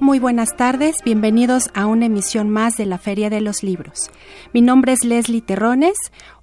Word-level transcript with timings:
Muy 0.00 0.18
buenas 0.18 0.56
tardes, 0.56 0.96
bienvenidos 1.04 1.68
a 1.74 1.84
una 1.84 2.06
emisión 2.06 2.48
más 2.48 2.78
de 2.78 2.86
la 2.86 2.96
Feria 2.96 3.28
de 3.28 3.42
los 3.42 3.62
Libros. 3.62 4.10
Mi 4.54 4.62
nombre 4.62 4.92
es 4.92 5.04
Leslie 5.04 5.42
Terrones, 5.42 5.92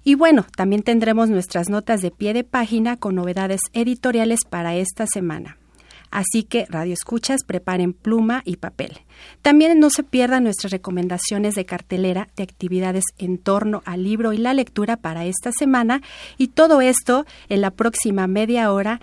Y 0.03 0.15
bueno, 0.15 0.45
también 0.55 0.83
tendremos 0.83 1.29
nuestras 1.29 1.69
notas 1.69 2.01
de 2.01 2.11
pie 2.11 2.33
de 2.33 2.43
página 2.43 2.97
con 2.97 3.15
novedades 3.15 3.61
editoriales 3.73 4.41
para 4.47 4.75
esta 4.75 5.05
semana. 5.07 5.57
Así 6.11 6.43
que, 6.43 6.65
Radio 6.69 6.93
Escuchas, 6.93 7.43
preparen 7.45 7.93
pluma 7.93 8.41
y 8.45 8.57
papel. 8.57 8.99
También 9.41 9.79
no 9.79 9.89
se 9.89 10.03
pierdan 10.03 10.43
nuestras 10.43 10.71
recomendaciones 10.71 11.55
de 11.55 11.65
cartelera 11.65 12.29
de 12.35 12.43
actividades 12.43 13.03
en 13.17 13.37
torno 13.37 13.81
al 13.85 14.03
libro 14.03 14.33
y 14.33 14.37
la 14.37 14.53
lectura 14.53 14.97
para 14.97 15.25
esta 15.25 15.51
semana 15.51 16.01
y 16.37 16.49
todo 16.49 16.81
esto 16.81 17.25
en 17.49 17.61
la 17.61 17.71
próxima 17.71 18.27
media 18.27 18.71
hora 18.71 19.01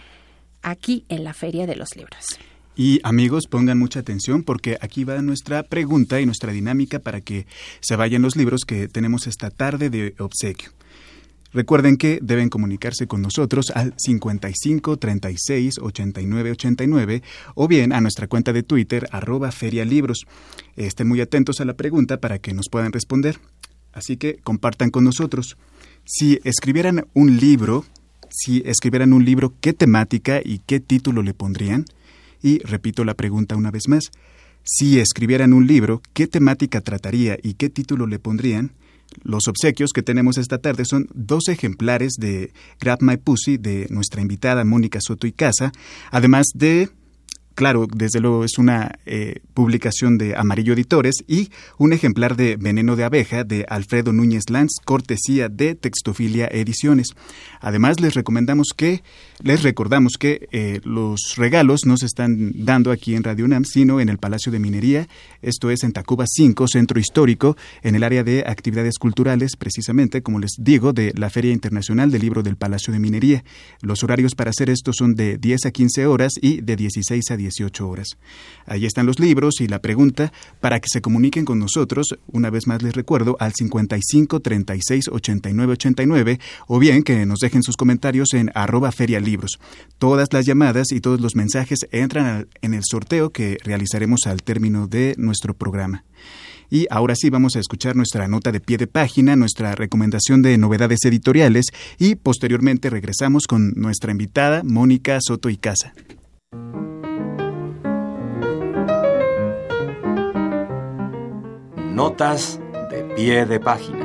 aquí 0.62 1.04
en 1.08 1.24
la 1.24 1.34
Feria 1.34 1.66
de 1.66 1.76
los 1.76 1.96
Libros. 1.96 2.38
Y 2.76 3.00
amigos, 3.04 3.46
pongan 3.48 3.78
mucha 3.78 4.00
atención 4.00 4.42
porque 4.42 4.76
aquí 4.80 5.04
va 5.04 5.22
nuestra 5.22 5.62
pregunta 5.62 6.20
y 6.20 6.26
nuestra 6.26 6.52
dinámica 6.52 6.98
para 6.98 7.20
que 7.20 7.46
se 7.80 7.94
vayan 7.94 8.22
los 8.22 8.34
libros 8.34 8.62
que 8.66 8.88
tenemos 8.88 9.28
esta 9.28 9.50
tarde 9.50 9.90
de 9.90 10.14
obsequio. 10.18 10.70
Recuerden 11.54 11.96
que 11.96 12.18
deben 12.20 12.48
comunicarse 12.48 13.06
con 13.06 13.22
nosotros 13.22 13.70
al 13.72 13.94
55 13.96 14.96
36 14.96 15.78
89 15.80 16.50
89 16.50 17.22
o 17.54 17.68
bien 17.68 17.92
a 17.92 18.00
nuestra 18.00 18.26
cuenta 18.26 18.52
de 18.52 18.64
Twitter 18.64 19.06
arroba 19.12 19.52
ferialibros. 19.52 20.26
Estén 20.74 21.06
muy 21.06 21.20
atentos 21.20 21.60
a 21.60 21.64
la 21.64 21.74
pregunta 21.74 22.16
para 22.16 22.40
que 22.40 22.52
nos 22.54 22.66
puedan 22.68 22.90
responder. 22.92 23.38
Así 23.92 24.16
que 24.16 24.38
compartan 24.42 24.90
con 24.90 25.04
nosotros. 25.04 25.56
Si 26.04 26.40
escribieran 26.42 27.06
un 27.14 27.36
libro, 27.36 27.84
si 28.28 28.64
escribieran 28.66 29.12
un 29.12 29.24
libro, 29.24 29.54
¿qué 29.60 29.72
temática 29.72 30.40
y 30.44 30.58
qué 30.58 30.80
título 30.80 31.22
le 31.22 31.34
pondrían? 31.34 31.84
Y 32.42 32.58
repito 32.64 33.04
la 33.04 33.14
pregunta 33.14 33.54
una 33.54 33.70
vez 33.70 33.86
más. 33.86 34.10
Si 34.64 34.98
escribieran 34.98 35.52
un 35.52 35.68
libro, 35.68 36.02
¿qué 36.14 36.26
temática 36.26 36.80
trataría 36.80 37.38
y 37.40 37.54
qué 37.54 37.70
título 37.70 38.08
le 38.08 38.18
pondrían? 38.18 38.72
Los 39.22 39.48
obsequios 39.48 39.92
que 39.92 40.02
tenemos 40.02 40.38
esta 40.38 40.58
tarde 40.58 40.84
son 40.84 41.08
dos 41.14 41.48
ejemplares 41.48 42.14
de 42.18 42.52
Grab 42.80 42.98
My 43.00 43.16
Pussy 43.16 43.56
de 43.56 43.86
nuestra 43.90 44.20
invitada 44.20 44.64
Mónica 44.64 45.00
Soto 45.00 45.26
y 45.26 45.32
Casa, 45.32 45.72
además 46.10 46.46
de 46.54 46.90
claro, 47.54 47.86
desde 47.92 48.20
luego 48.20 48.44
es 48.44 48.58
una 48.58 48.98
eh, 49.06 49.40
publicación 49.54 50.18
de 50.18 50.36
Amarillo 50.36 50.74
Editores 50.74 51.16
y 51.26 51.50
un 51.78 51.92
ejemplar 51.92 52.36
de 52.36 52.56
Veneno 52.56 52.96
de 52.96 53.04
Abeja 53.04 53.44
de 53.44 53.64
Alfredo 53.68 54.12
Núñez 54.12 54.50
Lanz, 54.50 54.72
cortesía 54.84 55.48
de 55.48 55.74
Textofilia 55.74 56.48
Ediciones. 56.50 57.08
Además, 57.60 58.00
les 58.00 58.14
recomendamos 58.14 58.68
que, 58.76 59.02
les 59.44 59.62
recordamos 59.62 60.14
que 60.18 60.48
eh, 60.52 60.80
los 60.84 61.34
regalos 61.36 61.84
no 61.84 61.98
se 61.98 62.06
están 62.06 62.64
dando 62.64 62.90
aquí 62.90 63.14
en 63.14 63.22
Radio 63.22 63.44
UNAM, 63.44 63.66
sino 63.66 64.00
en 64.00 64.08
el 64.08 64.16
Palacio 64.16 64.50
de 64.50 64.58
Minería, 64.58 65.06
esto 65.42 65.70
es 65.70 65.82
en 65.84 65.92
Tacuba 65.92 66.24
5, 66.26 66.66
Centro 66.66 66.98
Histórico, 66.98 67.54
en 67.82 67.94
el 67.94 68.04
área 68.04 68.24
de 68.24 68.44
actividades 68.46 68.96
culturales, 68.98 69.56
precisamente, 69.56 70.22
como 70.22 70.38
les 70.38 70.52
digo, 70.58 70.94
de 70.94 71.12
la 71.14 71.28
Feria 71.28 71.52
Internacional 71.52 72.10
del 72.10 72.22
Libro 72.22 72.42
del 72.42 72.56
Palacio 72.56 72.90
de 72.90 72.98
Minería. 72.98 73.44
Los 73.82 74.02
horarios 74.02 74.34
para 74.34 74.48
hacer 74.48 74.70
esto 74.70 74.94
son 74.94 75.14
de 75.14 75.36
10 75.36 75.66
a 75.66 75.70
15 75.72 76.06
horas 76.06 76.32
y 76.40 76.62
de 76.62 76.76
16 76.76 77.30
a 77.30 77.36
18 77.36 77.86
horas. 77.86 78.16
Ahí 78.64 78.86
están 78.86 79.04
los 79.04 79.20
libros 79.20 79.60
y 79.60 79.68
la 79.68 79.82
pregunta 79.82 80.32
para 80.60 80.80
que 80.80 80.88
se 80.90 81.02
comuniquen 81.02 81.44
con 81.44 81.58
nosotros, 81.58 82.18
una 82.32 82.48
vez 82.48 82.66
más 82.66 82.82
les 82.82 82.94
recuerdo, 82.94 83.36
al 83.40 83.52
55 83.52 84.40
36 84.40 85.08
89 85.12 85.72
89 85.74 86.40
o 86.66 86.78
bien 86.78 87.02
que 87.02 87.26
nos 87.26 87.40
dejen 87.40 87.62
sus 87.62 87.76
comentarios 87.76 88.32
en 88.32 88.50
arroba 88.54 88.90
Todas 89.98 90.32
las 90.32 90.46
llamadas 90.46 90.92
y 90.92 91.00
todos 91.00 91.20
los 91.20 91.34
mensajes 91.36 91.80
entran 91.90 92.48
en 92.62 92.74
el 92.74 92.82
sorteo 92.84 93.30
que 93.30 93.58
realizaremos 93.64 94.26
al 94.26 94.42
término 94.42 94.86
de 94.86 95.14
nuestro 95.18 95.54
programa. 95.54 96.04
Y 96.70 96.86
ahora 96.90 97.14
sí 97.14 97.30
vamos 97.30 97.56
a 97.56 97.60
escuchar 97.60 97.94
nuestra 97.94 98.26
nota 98.26 98.50
de 98.50 98.60
pie 98.60 98.78
de 98.78 98.86
página, 98.86 99.36
nuestra 99.36 99.74
recomendación 99.74 100.42
de 100.42 100.58
novedades 100.58 101.04
editoriales 101.04 101.66
y 101.98 102.16
posteriormente 102.16 102.90
regresamos 102.90 103.46
con 103.46 103.72
nuestra 103.76 104.10
invitada 104.10 104.62
Mónica 104.64 105.18
Soto 105.20 105.48
y 105.50 105.56
Casa. 105.56 105.92
Notas 111.94 112.58
de 112.90 113.04
pie 113.14 113.46
de 113.46 113.60
página. 113.60 114.03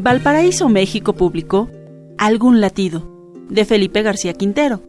Valparaíso, 0.00 0.68
México 0.68 1.12
publicó 1.12 1.68
Algún 2.18 2.60
latido, 2.60 3.34
de 3.48 3.64
Felipe 3.64 4.02
García 4.02 4.32
Quintero. 4.32 4.80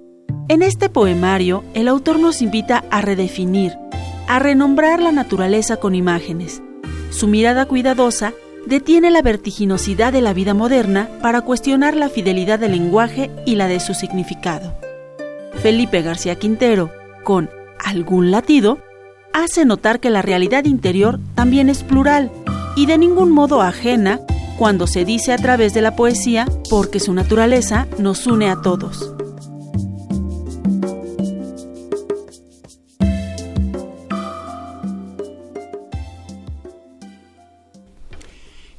En 0.50 0.62
este 0.62 0.88
poemario, 0.88 1.64
el 1.74 1.88
autor 1.88 2.20
nos 2.20 2.44
invita 2.44 2.84
a 2.92 3.02
redefinir, 3.02 3.74
a 4.28 4.38
renombrar 4.38 5.02
la 5.02 5.12
naturaleza 5.12 5.78
con 5.78 5.96
imágenes. 5.96 6.62
Su 7.10 7.28
mirada 7.28 7.66
cuidadosa 7.66 8.34
detiene 8.68 9.10
la 9.10 9.24
vertiginosidad 9.24 10.14
de 10.14 10.22
la 10.22 10.34
vida 10.34 10.54
moderna 10.54 11.10
para 11.24 11.42
cuestionar 11.42 11.96
la 11.96 12.10
fidelidad 12.10 12.60
del 12.60 12.74
lenguaje 12.74 13.32
y 13.48 13.56
la 13.56 13.68
de 13.68 13.80
su 13.80 13.96
significado. 13.96 14.76
Felipe 15.56 16.04
García 16.04 16.36
Quintero, 16.36 16.92
con 17.24 17.50
algún 17.84 18.30
latido, 18.30 18.78
hace 19.34 19.66
notar 19.66 20.00
que 20.00 20.12
la 20.12 20.22
realidad 20.22 20.66
interior 20.66 21.20
también 21.34 21.68
es 21.68 21.84
plural 21.84 22.30
y 22.76 22.86
de 22.86 23.00
ningún 23.00 23.32
modo 23.32 23.64
ajena 23.64 24.20
cuando 24.60 24.88
se 24.88 25.06
dice 25.06 25.32
a 25.32 25.38
través 25.38 25.74
de 25.74 25.82
la 25.82 25.96
poesía 25.96 26.46
porque 26.70 27.00
su 27.00 27.14
naturaleza 27.14 27.88
nos 27.98 28.28
une 28.28 28.50
a 28.50 28.58
todos. 28.62 29.16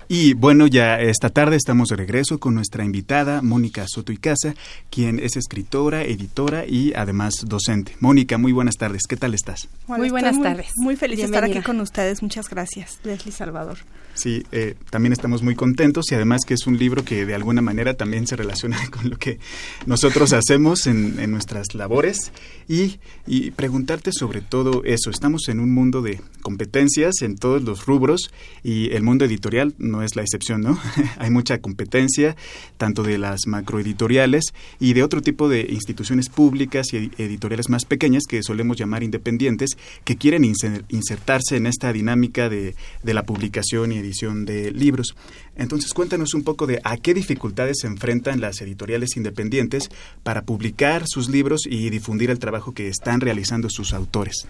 Y 0.06 0.34
bueno, 0.34 0.66
ya 0.66 1.00
esta 1.00 1.30
tarde 1.30 1.56
estamos 1.56 1.88
de 1.88 1.96
regreso 1.96 2.38
con 2.38 2.54
nuestra 2.54 2.84
invitada, 2.84 3.40
Mónica 3.40 3.86
Soto 3.88 4.12
y 4.12 4.18
Casa, 4.18 4.54
quien 4.90 5.18
es 5.18 5.38
escritora, 5.38 6.02
editora 6.02 6.66
y 6.66 6.92
además 6.94 7.36
docente. 7.46 7.96
Mónica, 8.00 8.36
muy 8.36 8.52
buenas 8.52 8.76
tardes. 8.76 9.04
¿Qué 9.08 9.16
tal 9.16 9.32
estás? 9.32 9.70
muy 9.86 10.10
buenas 10.10 10.38
tardes. 10.42 10.72
Muy 10.76 10.96
feliz 10.96 11.20
de 11.20 11.24
estar 11.24 11.44
aquí 11.44 11.62
con 11.62 11.80
ustedes. 11.80 12.22
Muchas 12.22 12.50
gracias, 12.50 12.98
Leslie 13.02 13.32
Salvador. 13.32 13.78
Sí, 14.20 14.44
eh, 14.52 14.74
también 14.90 15.14
estamos 15.14 15.42
muy 15.42 15.54
contentos 15.54 16.04
y 16.10 16.14
además 16.14 16.42
que 16.46 16.52
es 16.52 16.66
un 16.66 16.76
libro 16.76 17.06
que 17.06 17.24
de 17.24 17.34
alguna 17.34 17.62
manera 17.62 17.94
también 17.94 18.26
se 18.26 18.36
relaciona 18.36 18.76
con 18.90 19.08
lo 19.08 19.16
que 19.16 19.38
nosotros 19.86 20.34
hacemos 20.34 20.86
en, 20.86 21.30
nuestras 21.30 21.74
labores 21.74 22.30
y, 22.68 22.98
y, 23.26 23.50
preguntarte 23.52 24.10
sobre 24.12 24.42
todo 24.42 24.82
eso. 24.84 25.08
Estamos 25.08 25.48
en 25.48 25.58
un 25.58 25.72
mundo 25.72 26.02
de 26.02 26.20
competencias 26.42 27.22
en 27.22 27.36
todos 27.36 27.62
los 27.62 27.86
rubros 27.86 28.30
y 28.62 28.90
el 28.92 29.02
mundo 29.02 29.24
editorial 29.24 29.74
no 29.78 30.02
es 30.02 30.16
la 30.16 30.22
excepción, 30.22 30.60
¿no? 30.60 30.78
Hay 31.18 31.30
mucha 31.30 31.58
competencia, 31.58 32.36
tanto 32.76 33.02
de 33.02 33.16
las 33.16 33.46
macroeditoriales 33.46 34.52
y 34.78 34.92
de 34.92 35.02
otro 35.02 35.22
tipo 35.22 35.48
de 35.48 35.66
instituciones 35.70 36.28
públicas 36.28 36.92
y 36.92 37.10
editoriales 37.16 37.70
más 37.70 37.86
pequeñas 37.86 38.24
que 38.28 38.42
solemos 38.42 38.76
llamar 38.76 39.02
independientes, 39.02 39.78
que 40.04 40.16
quieren 40.16 40.44
insertarse 40.44 41.56
en 41.56 41.66
esta 41.66 41.90
dinámica 41.90 42.50
de, 42.50 42.74
de 43.02 43.14
la 43.14 43.24
publicación 43.24 43.92
y 43.92 44.09
de 44.44 44.70
libros. 44.72 45.14
Entonces, 45.56 45.92
cuéntanos 45.94 46.34
un 46.34 46.42
poco 46.42 46.66
de 46.66 46.80
a 46.84 46.96
qué 46.96 47.14
dificultades 47.14 47.78
se 47.80 47.86
enfrentan 47.86 48.40
las 48.40 48.60
editoriales 48.60 49.16
independientes 49.16 49.88
para 50.22 50.42
publicar 50.42 51.04
sus 51.06 51.28
libros 51.28 51.62
y 51.66 51.90
difundir 51.90 52.30
el 52.30 52.38
trabajo 52.38 52.72
que 52.72 52.88
están 52.88 53.20
realizando 53.20 53.68
sus 53.70 53.92
autores. 53.92 54.46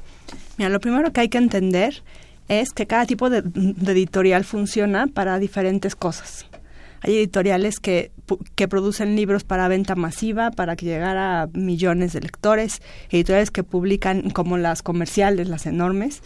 Mira, 0.58 0.70
lo 0.70 0.80
primero 0.80 1.12
que 1.12 1.20
hay 1.20 1.28
que 1.28 1.38
entender 1.38 2.02
es 2.48 2.72
que 2.72 2.86
cada 2.86 3.06
tipo 3.06 3.30
de, 3.30 3.38
editorial 3.38 4.44
funciona 4.44 5.06
para 5.06 5.38
diferentes 5.38 5.94
cosas. 5.94 6.46
Hay 7.02 7.16
editoriales 7.16 7.80
que, 7.80 8.10
que, 8.56 8.68
producen 8.68 9.16
libros 9.16 9.44
para 9.44 9.68
venta 9.68 9.94
masiva, 9.94 10.50
para 10.50 10.76
que 10.76 10.84
llegara 10.84 11.42
a 11.42 11.46
millones 11.54 12.12
de 12.12 12.20
lectores, 12.20 12.82
editoriales 13.08 13.50
que 13.50 13.62
publican 13.62 14.30
como 14.30 14.58
las 14.58 14.82
comerciales, 14.82 15.48
las 15.48 15.64
enormes, 15.64 16.22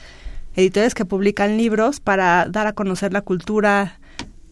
editores 0.55 0.95
que 0.95 1.05
publican 1.05 1.57
libros 1.57 2.01
para 2.01 2.47
dar 2.49 2.67
a 2.67 2.73
conocer 2.73 3.13
la 3.13 3.23
cultura 3.23 3.99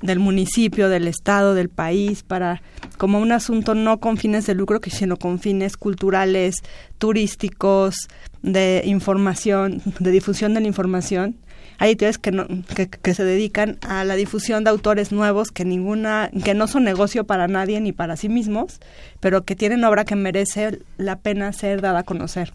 del 0.02 0.18
municipio, 0.18 0.88
del 0.88 1.08
estado, 1.08 1.54
del 1.54 1.68
país, 1.68 2.22
para 2.22 2.60
como 2.98 3.20
un 3.20 3.32
asunto 3.32 3.74
no 3.74 4.00
con 4.00 4.16
fines 4.16 4.46
de 4.46 4.54
lucro, 4.54 4.80
sino 4.88 5.16
con 5.16 5.38
fines 5.38 5.76
culturales, 5.76 6.56
turísticos, 6.98 8.08
de 8.42 8.82
información, 8.84 9.80
de 10.00 10.10
difusión 10.10 10.54
de 10.54 10.60
la 10.60 10.66
información. 10.66 11.36
Hay 11.78 11.90
editores 11.90 12.18
que, 12.18 12.32
no, 12.32 12.46
que, 12.76 12.88
que, 12.88 13.14
se 13.14 13.24
dedican 13.24 13.78
a 13.82 14.04
la 14.04 14.14
difusión 14.14 14.62
de 14.62 14.70
autores 14.70 15.10
nuevos 15.10 15.50
que 15.50 15.64
ninguna, 15.64 16.30
que 16.44 16.54
no 16.54 16.66
son 16.66 16.84
negocio 16.84 17.24
para 17.24 17.48
nadie 17.48 17.80
ni 17.80 17.92
para 17.92 18.16
sí 18.16 18.28
mismos, 18.28 18.80
pero 19.20 19.44
que 19.44 19.56
tienen 19.56 19.84
obra 19.84 20.04
que 20.04 20.14
merece 20.14 20.80
la 20.96 21.18
pena 21.18 21.52
ser 21.52 21.80
dada 21.80 22.00
a 22.00 22.04
conocer. 22.04 22.52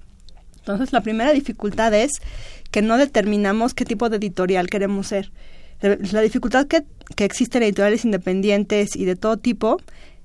Entonces, 0.67 0.91
la 0.91 1.01
primera 1.01 1.31
dificultad 1.31 1.93
es 1.93 2.11
que 2.71 2.81
no 2.81 2.97
determinamos 2.97 3.73
qué 3.73 3.85
tipo 3.85 4.09
de 4.09 4.17
editorial 4.17 4.69
queremos 4.69 5.07
ser. 5.07 5.31
La 5.79 6.21
dificultad 6.21 6.67
que, 6.67 6.83
que 7.15 7.23
existe 7.23 7.57
en 7.57 7.63
editoriales 7.63 8.03
independientes 8.03 8.95
y 8.95 9.05
de 9.05 9.15
todo 9.15 9.37
tipo 9.37 9.77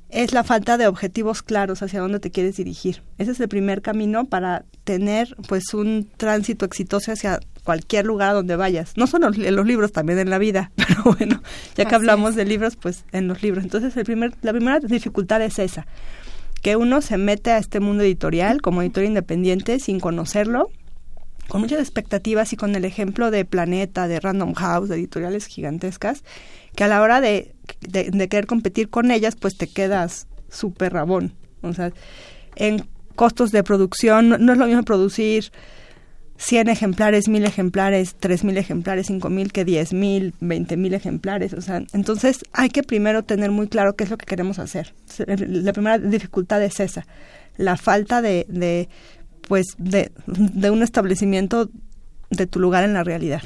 es 0.09 0.33
la 0.33 0.43
falta 0.45 0.77
de 0.79 0.89
objetivos 0.89 1.43
claros 1.43 1.83
hacia 1.83 2.01
dónde 2.01 2.19
te 2.19 2.31
quieres 2.31 2.57
dirigir. 2.57 3.03
Ese 3.19 3.31
es 3.31 3.41
el 3.41 3.49
primer 3.49 3.83
camino 3.83 4.25
para 4.25 4.65
tener 4.85 5.37
pues 5.47 5.75
un 5.75 6.09
tránsito 6.17 6.67
exitoso 6.67 7.13
hacia 7.13 7.39
cualquier 7.63 8.05
lugar 8.05 8.35
donde 8.35 8.57
vayas. 8.57 8.93
No 8.97 9.07
solo 9.07 9.31
en 9.33 9.57
los 9.57 9.67
libros, 9.67 9.93
también 9.93 10.19
en 10.19 10.29
la 10.29 10.39
vida, 10.39 10.73
pero 10.77 11.03
bueno, 11.05 11.43
ya 11.77 11.85
que 11.85 11.95
hablamos 11.95 12.35
de 12.35 12.45
libros, 12.45 12.77
pues 12.77 13.05
en 13.13 13.29
los 13.29 13.43
libros. 13.43 13.63
Entonces, 13.63 13.97
el 13.97 14.05
primer, 14.05 14.35
la 14.43 14.53
primera 14.53 14.81
dificultad 14.81 15.41
es 15.43 15.59
esa, 15.59 15.87
que 16.63 16.77
uno 16.77 17.03
se 17.03 17.19
mete 17.19 17.51
a 17.51 17.59
este 17.59 17.81
mundo 17.81 18.05
editorial 18.05 18.63
como 18.63 18.83
editor 18.83 19.05
independiente 19.05 19.81
sin 19.81 20.01
conocerlo 20.01 20.71
con 21.49 21.61
muchas 21.61 21.81
expectativas 21.81 22.53
y 22.53 22.57
con 22.57 22.75
el 22.77 22.85
ejemplo 22.85 23.31
de 23.31 23.45
Planeta, 23.45 24.09
de 24.09 24.21
Random 24.21 24.55
House, 24.55 24.89
de 24.89 24.95
editoriales 24.95 25.47
gigantescas, 25.47 26.25
que 26.75 26.85
a 26.85 26.89
la 26.89 27.03
hora 27.03 27.21
de, 27.21 27.55
de, 27.81 28.29
querer 28.29 28.47
competir 28.47 28.89
con 28.89 29.11
ellas, 29.11 29.37
pues 29.37 29.59
te 29.59 29.67
quedas 29.67 30.29
súper 30.49 30.95
rabón. 30.95 31.35
O 31.63 31.75
sea, 31.75 31.93
en 32.57 32.87
costos 33.17 33.53
de 33.53 33.63
producción, 33.65 34.31
no, 34.31 34.53
es 34.53 34.59
lo 34.59 34.67
mismo 34.67 34.83
producir 34.85 35.53
100 36.43 36.69
ejemplares, 36.69 37.29
1000 37.29 37.45
ejemplares, 37.45 38.17
3000 38.17 38.59
ejemplares, 38.59 39.07
5000 39.07 39.53
que 39.53 39.65
10000, 39.65 40.35
20000 40.41 40.95
ejemplares. 40.95 41.53
O 41.55 41.61
sea, 41.61 41.85
entonces 41.93 42.41
hay 42.53 42.69
que 42.69 42.83
primero 42.83 43.23
tener 43.23 43.53
muy 43.53 43.69
claro 43.69 43.95
qué 43.95 44.03
es 44.03 44.11
lo 44.11 44.19
que 44.19 44.27
queremos 44.27 44.59
hacer. 44.59 44.93
La 45.27 45.73
primera 45.73 45.99
dificultad 45.99 46.61
es 46.65 46.81
esa, 46.81 47.07
la 47.57 47.77
falta 47.77 48.21
de, 48.23 48.45
de 48.49 48.89
pues 49.47 49.67
de, 49.79 50.11
de 50.27 50.71
un 50.71 50.83
establecimiento 50.83 51.71
de 52.31 52.47
tu 52.49 52.59
lugar 52.59 52.83
en 52.83 52.95
la 52.95 53.05
realidad. 53.05 53.43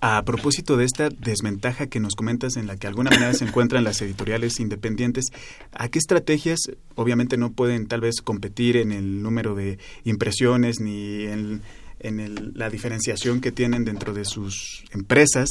A 0.00 0.22
propósito 0.24 0.76
de 0.76 0.84
esta 0.84 1.08
desventaja 1.08 1.86
que 1.86 2.00
nos 2.00 2.14
comentas 2.14 2.56
en 2.56 2.66
la 2.66 2.74
que 2.74 2.80
de 2.80 2.88
alguna 2.88 3.10
manera 3.10 3.32
se 3.32 3.46
encuentran 3.46 3.82
las 3.82 4.02
editoriales 4.02 4.60
independientes, 4.60 5.26
¿a 5.72 5.88
qué 5.88 5.98
estrategias 5.98 6.60
obviamente 6.96 7.38
no 7.38 7.52
pueden 7.52 7.86
tal 7.86 8.02
vez 8.02 8.20
competir 8.20 8.76
en 8.76 8.92
el 8.92 9.22
número 9.22 9.54
de 9.54 9.78
impresiones 10.04 10.80
ni 10.80 11.24
en, 11.24 11.62
en 11.98 12.52
la 12.54 12.68
diferenciación 12.68 13.40
que 13.40 13.52
tienen 13.52 13.86
dentro 13.86 14.12
de 14.12 14.26
sus 14.26 14.84
empresas? 14.92 15.48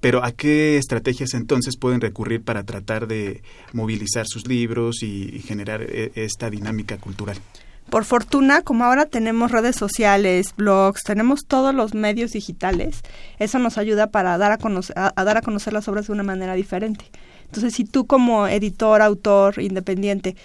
Pero 0.00 0.22
¿a 0.22 0.32
qué 0.32 0.76
estrategias 0.76 1.32
entonces 1.32 1.78
pueden 1.78 2.02
recurrir 2.02 2.42
para 2.42 2.64
tratar 2.64 3.06
de 3.08 3.42
movilizar 3.72 4.26
sus 4.28 4.46
libros 4.46 5.02
y 5.02 5.40
generar 5.40 5.82
e, 5.82 6.12
esta 6.16 6.50
dinámica 6.50 6.98
cultural? 6.98 7.38
Por 7.90 8.04
fortuna, 8.04 8.62
como 8.62 8.84
ahora 8.84 9.06
tenemos 9.06 9.52
redes 9.52 9.76
sociales, 9.76 10.54
blogs, 10.56 11.02
tenemos 11.04 11.46
todos 11.46 11.74
los 11.74 11.94
medios 11.94 12.32
digitales, 12.32 13.02
eso 13.38 13.58
nos 13.58 13.78
ayuda 13.78 14.08
para 14.08 14.36
dar 14.38 14.52
a 14.52 14.58
conocer, 14.58 14.96
a, 14.98 15.12
dar 15.24 15.36
a 15.36 15.42
conocer 15.42 15.72
las 15.72 15.86
obras 15.88 16.06
de 16.06 16.12
una 16.12 16.22
manera 16.22 16.54
diferente. 16.54 17.06
Entonces, 17.44 17.74
si 17.74 17.84
tú 17.84 18.06
como 18.06 18.48
editor, 18.48 19.02
autor, 19.02 19.60
independiente, 19.60 20.36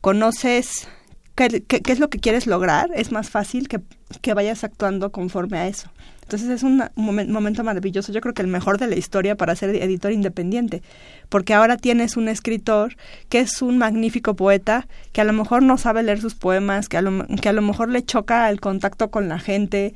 conoces 0.00 0.88
qué, 1.36 1.82
es 1.86 2.00
lo 2.00 2.10
que 2.10 2.18
quieres 2.18 2.46
lograr, 2.46 2.90
es 2.94 3.12
más 3.12 3.30
fácil 3.30 3.68
que, 3.68 3.80
que 4.22 4.34
vayas 4.34 4.64
actuando 4.64 5.12
conforme 5.12 5.58
a 5.58 5.68
eso. 5.68 5.90
Entonces 6.22 6.48
es 6.48 6.64
un, 6.64 6.82
momento 6.96 7.62
maravilloso, 7.62 8.12
yo 8.12 8.20
creo 8.20 8.34
que 8.34 8.42
el 8.42 8.48
mejor 8.48 8.78
de 8.78 8.88
la 8.88 8.96
historia 8.96 9.36
para 9.36 9.54
ser 9.54 9.76
editor 9.76 10.10
independiente, 10.10 10.82
porque 11.28 11.54
ahora 11.54 11.76
tienes 11.76 12.16
un 12.16 12.26
escritor 12.26 12.96
que 13.28 13.38
es 13.38 13.62
un 13.62 13.78
magnífico 13.78 14.34
poeta, 14.34 14.88
que 15.12 15.20
a 15.20 15.24
lo 15.24 15.32
mejor 15.32 15.62
no 15.62 15.78
sabe 15.78 16.02
leer 16.02 16.20
sus 16.20 16.34
poemas, 16.34 16.88
que 16.88 16.96
a 16.96 17.02
lo, 17.02 17.24
que 17.40 17.48
a 17.48 17.52
lo 17.52 17.62
mejor 17.62 17.90
le 17.90 18.04
choca 18.04 18.50
el 18.50 18.60
contacto 18.60 19.12
con 19.12 19.28
la 19.28 19.38
gente, 19.38 19.94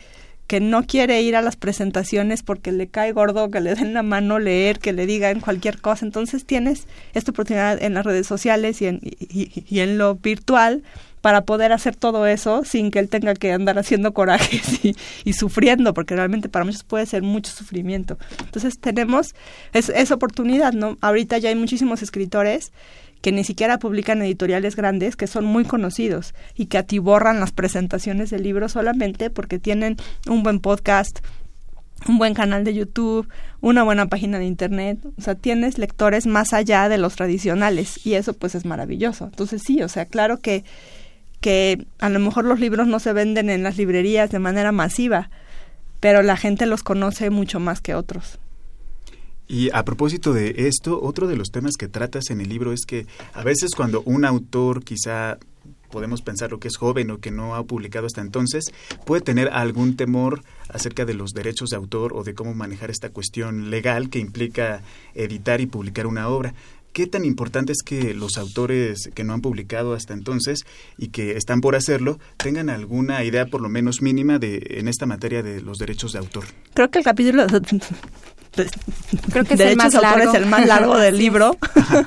que 0.50 0.59
no 0.59 0.83
quiere 0.83 1.23
ir 1.23 1.37
a 1.37 1.42
las 1.42 1.54
presentaciones 1.54 2.42
porque 2.42 2.73
le 2.73 2.88
cae 2.88 3.12
gordo 3.12 3.52
que 3.52 3.61
le 3.61 3.76
den 3.76 3.95
la 3.95 4.02
mano 4.02 4.40
leer, 4.40 4.80
que 4.80 4.92
le 4.92 5.07
digan 5.07 5.38
cualquier 5.38 5.80
cosa. 5.80 6.04
Entonces 6.04 6.45
tienes 6.45 6.88
esta 7.14 7.30
oportunidad 7.30 7.80
en 7.80 7.95
las 7.95 8.04
redes 8.04 8.26
sociales 8.26 8.83
y 8.83 8.87
en, 8.87 9.00
y 9.00 9.78
en 9.78 9.97
lo 9.97 10.16
virtual 10.16 10.83
para 11.21 11.42
poder 11.42 11.71
hacer 11.71 11.95
todo 11.95 12.26
eso 12.26 12.64
sin 12.64 12.90
que 12.90 12.99
él 12.99 13.09
tenga 13.09 13.35
que 13.35 13.52
andar 13.52 13.78
haciendo 13.78 14.12
corajes 14.14 14.85
y, 15.25 15.33
sufriendo, 15.35 15.95
porque 15.95 16.16
realmente 16.16 16.49
para 16.49 16.64
muchos 16.64 16.83
puede 16.83 17.07
ser 17.07 17.23
mucho 17.23 17.52
sufrimiento. 17.52 18.19
Entonces 18.40 18.80
tenemos 18.80 19.37
esa 19.73 20.14
oportunidad, 20.14 20.73
¿no? 20.73 20.99
Ahorita 21.00 21.38
ya 21.38 21.50
hay 21.50 21.54
muchísimos 21.54 22.02
escritores 22.02 22.73
que 23.21 23.33
ni 23.33 23.45
siquiera 23.45 23.79
publican 23.79 24.23
editoriales 24.23 24.77
grandes, 24.77 25.17
que 25.17 25.27
son 25.27 25.45
muy 25.45 25.65
conocidos 25.65 26.35
y 26.55 26.67
que 26.67 26.79
atiborran 26.79 27.41
las 27.41 27.53
presentaciones 27.53 28.31
del 28.31 28.43
libro 28.43 28.69
solamente 28.69 29.31
porque 29.31 29.59
tienen 29.59 29.97
un 30.29 30.43
buen 30.43 30.61
podcast, 30.61 31.21
un 32.09 32.19
buen 32.19 32.35
canal 32.35 32.65
de 32.65 32.75
YouTube, 32.75 33.29
una 33.61 33.83
buena 33.83 34.07
página 34.07 34.39
de 34.39 34.47
internet, 34.47 34.99
o 35.19 35.21
sea, 35.21 35.35
tienes 35.35 35.77
lectores 35.77 36.27
más 36.27 36.53
allá 36.53 36.89
de 36.89 36.99
los 36.99 37.17
tradicionales 37.17 38.05
y 38.07 38.15
eso 38.15 38.33
pues 38.33 38.55
es 38.55 38.65
maravilloso. 38.65 39.27
Entonces 39.27 39.62
sí, 39.65 39.83
o 39.83 39.89
sea, 39.89 40.07
claro 40.07 40.39
que 40.41 40.65
que 41.41 41.87
a 41.99 42.09
lo 42.11 42.19
mejor 42.19 42.45
los 42.45 42.61
libros 42.61 42.87
no 42.87 43.00
se 43.00 43.12
venden 43.12 43.49
en 43.50 43.62
las 43.62 43.79
librerías 43.79 44.31
de 44.31 44.39
manera 44.39 44.73
masiva, 44.73 45.31
pero 45.99 46.23
la 46.23 46.37
gente 46.37 46.67
los 46.67 46.83
conoce 46.83 47.31
mucho 47.31 47.61
más 47.61 47.81
que 47.81 47.95
otros. 47.95 48.39
Y 49.50 49.69
a 49.73 49.85
propósito 49.85 50.33
de 50.33 50.54
esto, 50.69 51.02
otro 51.02 51.26
de 51.26 51.35
los 51.35 51.50
temas 51.50 51.75
que 51.76 51.88
tratas 51.88 52.30
en 52.30 52.40
el 52.40 52.49
libro 52.49 52.73
es 52.73 52.87
que 52.87 53.09
a 53.35 53.42
veces 53.42 53.71
cuando 53.76 54.00
un 54.02 54.25
autor 54.25 54.85
quizá 54.85 55.38
podemos 55.90 56.23
pensar 56.23 56.52
lo 56.52 56.61
que 56.61 56.69
es 56.69 56.76
joven 56.76 57.11
o 57.11 57.19
que 57.19 57.33
no 57.33 57.57
ha 57.57 57.64
publicado 57.64 58.07
hasta 58.07 58.21
entonces, 58.21 58.66
puede 59.04 59.23
tener 59.23 59.49
algún 59.49 59.97
temor 59.97 60.45
acerca 60.69 61.04
de 61.04 61.14
los 61.14 61.33
derechos 61.33 61.71
de 61.71 61.76
autor 61.76 62.12
o 62.14 62.23
de 62.23 62.33
cómo 62.33 62.54
manejar 62.54 62.92
esta 62.92 63.09
cuestión 63.09 63.71
legal 63.71 64.09
que 64.09 64.21
implica 64.21 64.83
editar 65.16 65.61
y 65.61 65.66
publicar 65.66 66.07
una 66.07 66.28
obra. 66.28 66.54
¿Qué 66.92 67.06
tan 67.06 67.25
importante 67.25 67.73
es 67.73 67.82
que 67.85 68.14
los 68.14 68.37
autores 68.37 69.11
que 69.14 69.23
no 69.23 69.32
han 69.32 69.40
publicado 69.40 69.94
hasta 69.94 70.12
entonces 70.12 70.64
y 70.99 71.09
que 71.09 71.37
están 71.37 71.61
por 71.61 71.76
hacerlo 71.76 72.18
tengan 72.37 72.68
alguna 72.68 73.23
idea 73.23 73.47
por 73.47 73.61
lo 73.61 73.68
menos 73.68 74.02
mínima 74.02 74.38
de 74.38 74.61
en 74.78 74.88
esta 74.88 75.06
materia 75.06 75.42
de 75.42 75.61
los 75.61 75.78
derechos 75.78 76.12
de 76.12 76.18
autor? 76.18 76.44
Creo 76.75 76.90
que 76.90 76.99
el 76.99 77.04
capítulo 77.04 77.47
Creo 79.30 79.44
que 79.44 79.54
es 79.54 79.61
el 79.61 79.76
más 79.76 79.94
largo. 79.94 80.32
el 80.35 80.47
más 80.47 80.66
largo 80.66 80.99
del 80.99 81.16
libro, 81.18 81.56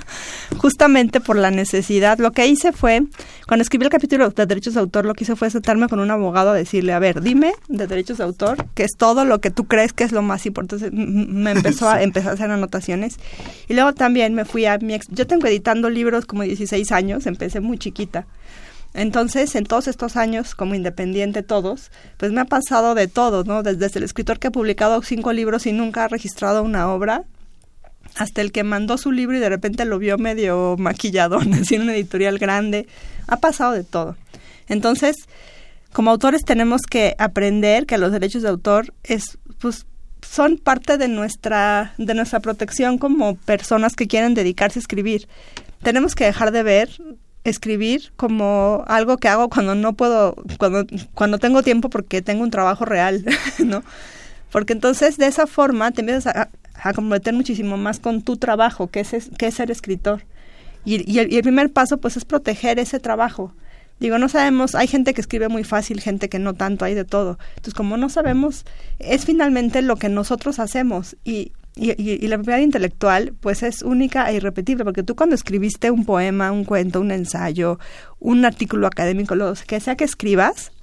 justamente 0.57 1.21
por 1.21 1.37
la 1.37 1.51
necesidad. 1.51 2.17
Lo 2.17 2.31
que 2.31 2.45
hice 2.47 2.73
fue, 2.73 3.03
cuando 3.47 3.61
escribí 3.61 3.85
el 3.85 3.89
capítulo 3.89 4.29
de 4.29 4.45
derechos 4.45 4.73
de 4.73 4.81
autor, 4.81 5.05
lo 5.05 5.13
que 5.13 5.23
hice 5.23 5.37
fue 5.37 5.49
sentarme 5.49 5.87
con 5.87 5.99
un 5.99 6.11
abogado 6.11 6.51
a 6.51 6.53
decirle, 6.53 6.93
a 6.93 6.99
ver, 6.99 7.21
dime 7.21 7.53
de 7.69 7.87
derechos 7.87 8.17
de 8.17 8.25
autor, 8.25 8.65
que 8.73 8.83
es 8.83 8.91
todo 8.97 9.23
lo 9.23 9.39
que 9.39 9.51
tú 9.51 9.65
crees 9.65 9.93
que 9.93 10.03
es 10.03 10.11
lo 10.11 10.21
más 10.21 10.45
importante. 10.45 10.91
Me 10.91 11.51
empezó 11.51 11.89
a 11.89 12.01
empezar 12.03 12.31
a 12.31 12.33
hacer 12.33 12.51
anotaciones. 12.51 13.19
Y 13.69 13.73
luego 13.73 13.93
también 13.93 14.33
me 14.33 14.43
fui 14.43 14.65
a 14.65 14.72
Yo 15.09 15.27
tengo 15.27 15.47
editando 15.47 15.89
libros 15.89 16.25
como 16.25 16.43
16 16.43 16.91
años, 16.91 17.25
empecé 17.25 17.59
muy 17.59 17.77
chiquita. 17.77 18.25
Entonces, 18.93 19.55
en 19.55 19.65
todos 19.65 19.87
estos 19.87 20.15
años, 20.17 20.53
como 20.53 20.75
independiente 20.75 21.41
todos, 21.41 21.91
pues 22.17 22.31
me 22.31 22.41
ha 22.41 22.45
pasado 22.45 22.93
de 22.93 23.07
todo, 23.07 23.43
¿no? 23.43 23.63
Desde, 23.63 23.97
el 23.97 24.03
escritor 24.03 24.39
que 24.39 24.47
ha 24.47 24.51
publicado 24.51 25.01
cinco 25.01 25.33
libros 25.33 25.65
y 25.65 25.73
nunca 25.73 26.03
ha 26.03 26.07
registrado 26.07 26.61
una 26.61 26.91
obra, 26.91 27.23
hasta 28.15 28.41
el 28.41 28.51
que 28.51 28.63
mandó 28.63 28.99
su 28.99 29.11
libro 29.11 29.35
y 29.35 29.39
de 29.39 29.49
repente 29.49 29.85
lo 29.85 29.97
vio 29.97 30.19
medio 30.19 30.75
maquillado, 30.77 31.41
en 31.71 31.81
una 31.81 31.95
editorial 31.95 32.37
grande. 32.37 32.87
Ha 33.27 33.37
pasado 33.37 33.71
de 33.71 33.83
todo. 33.83 34.15
Entonces, 34.67 35.15
como 35.91 36.11
autores 36.11 36.43
tenemos 36.43 36.83
que 36.83 37.15
aprender 37.17 37.87
que 37.87 37.97
los 37.97 38.11
derechos 38.11 38.43
de 38.43 38.49
autor 38.49 38.93
es, 39.03 39.39
pues, 39.59 39.87
son 40.33 40.57
parte 40.57 40.97
de 40.97 41.07
nuestra, 41.07 41.93
de 41.99 42.15
nuestra 42.15 42.39
protección 42.39 42.97
como 42.97 43.35
personas 43.35 43.95
que 43.95 44.07
quieren 44.07 44.33
dedicarse 44.33 44.79
a 44.79 44.81
escribir. 44.81 45.27
Tenemos 45.83 46.15
que 46.15 46.25
dejar 46.25 46.51
de 46.51 46.63
ver 46.63 46.89
escribir 47.43 48.11
como 48.15 48.83
algo 48.87 49.17
que 49.17 49.27
hago 49.27 49.47
cuando 49.47 49.75
no 49.75 49.93
puedo, 49.93 50.35
cuando, 50.57 50.87
cuando 51.13 51.37
tengo 51.37 51.61
tiempo 51.61 51.91
porque 51.91 52.23
tengo 52.23 52.41
un 52.41 52.49
trabajo 52.49 52.83
real, 52.83 53.23
¿no? 53.59 53.83
Porque 54.51 54.73
entonces 54.73 55.17
de 55.17 55.27
esa 55.27 55.45
forma 55.45 55.91
te 55.91 56.01
empiezas 56.01 56.35
a, 56.35 56.49
a 56.81 56.93
comprometer 56.93 57.35
muchísimo 57.35 57.77
más 57.77 57.99
con 57.99 58.23
tu 58.23 58.37
trabajo, 58.37 58.87
que 58.87 59.01
es, 59.01 59.29
que 59.37 59.45
es 59.45 59.53
ser 59.53 59.69
escritor. 59.69 60.23
Y, 60.83 61.11
y, 61.11 61.19
el, 61.19 61.43
primer 61.43 61.71
paso 61.71 61.99
pues 61.99 62.17
es 62.17 62.25
proteger 62.25 62.79
ese 62.79 62.99
trabajo. 62.99 63.53
Digo, 64.03 64.17
no 64.17 64.27
sabemos, 64.27 64.75
hay 64.75 64.87
gente 64.87 65.13
que 65.13 65.21
escribe 65.21 65.47
muy 65.47 65.63
fácil, 65.63 66.01
gente 66.01 66.27
que 66.27 66.37
no 66.37 66.53
tanto, 66.53 66.83
hay 66.83 66.93
de 66.93 67.05
todo. 67.05 67.39
Entonces, 67.51 67.73
como 67.73 67.95
no 67.95 68.09
sabemos, 68.09 68.65
es 68.99 69.23
finalmente 69.23 69.81
lo 69.81 69.95
que 69.95 70.09
nosotros 70.09 70.59
hacemos. 70.59 71.15
Y 71.23 71.53
y, 71.75 72.27
la 72.27 72.35
propiedad 72.35 72.59
intelectual, 72.59 73.33
pues 73.39 73.63
es 73.63 73.81
única 73.81 74.29
e 74.29 74.35
irrepetible, 74.35 74.83
porque 74.83 75.03
tú 75.03 75.15
cuando 75.15 75.35
escribiste 75.35 75.89
un 75.89 76.03
poema, 76.03 76.51
un 76.51 76.65
cuento, 76.65 76.99
un 76.99 77.11
ensayo, 77.11 77.79
un 78.19 78.43
artículo 78.43 78.87
académico, 78.87 79.35
lo 79.35 79.53
que 79.65 79.79
sea 79.79 79.95
que 79.95 80.03
escribas, 80.03 80.73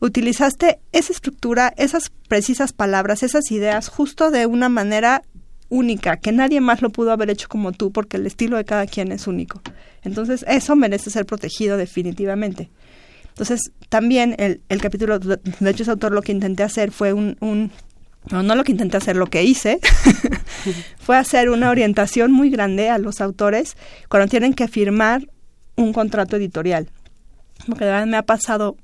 utilizaste 0.00 0.80
esa 0.92 1.12
estructura, 1.12 1.74
esas 1.76 2.10
precisas 2.28 2.72
palabras, 2.72 3.22
esas 3.22 3.50
ideas, 3.50 3.88
justo 3.88 4.30
de 4.30 4.46
una 4.46 4.70
manera 4.70 5.22
única, 5.68 6.16
que 6.16 6.32
nadie 6.32 6.60
más 6.60 6.82
lo 6.82 6.90
pudo 6.90 7.12
haber 7.12 7.30
hecho 7.30 7.48
como 7.48 7.72
tú, 7.72 7.92
porque 7.92 8.16
el 8.16 8.26
estilo 8.26 8.56
de 8.56 8.64
cada 8.64 8.86
quien 8.86 9.12
es 9.12 9.26
único. 9.26 9.60
Entonces, 10.02 10.44
eso 10.48 10.76
merece 10.76 11.10
ser 11.10 11.26
protegido 11.26 11.76
definitivamente. 11.76 12.70
Entonces, 13.28 13.72
también 13.88 14.34
el, 14.38 14.60
el 14.68 14.80
capítulo 14.80 15.18
de 15.18 15.38
Derechos 15.60 15.86
de 15.86 15.92
Autor 15.92 16.12
lo 16.12 16.22
que 16.22 16.32
intenté 16.32 16.62
hacer 16.62 16.90
fue 16.90 17.12
un, 17.12 17.36
un 17.40 17.70
no, 18.30 18.42
no 18.42 18.54
lo 18.54 18.64
que 18.64 18.72
intenté 18.72 18.96
hacer, 18.96 19.16
lo 19.16 19.26
que 19.26 19.44
hice 19.44 19.78
fue 20.98 21.16
hacer 21.16 21.48
una 21.50 21.70
orientación 21.70 22.32
muy 22.32 22.50
grande 22.50 22.90
a 22.90 22.98
los 22.98 23.20
autores 23.20 23.76
cuando 24.08 24.28
tienen 24.28 24.54
que 24.54 24.68
firmar 24.68 25.28
un 25.76 25.92
contrato 25.92 26.36
editorial. 26.36 26.88
Porque 27.66 27.84
de 27.84 27.90
verdad 27.90 28.06
me 28.06 28.16
ha 28.16 28.22
pasado 28.22 28.76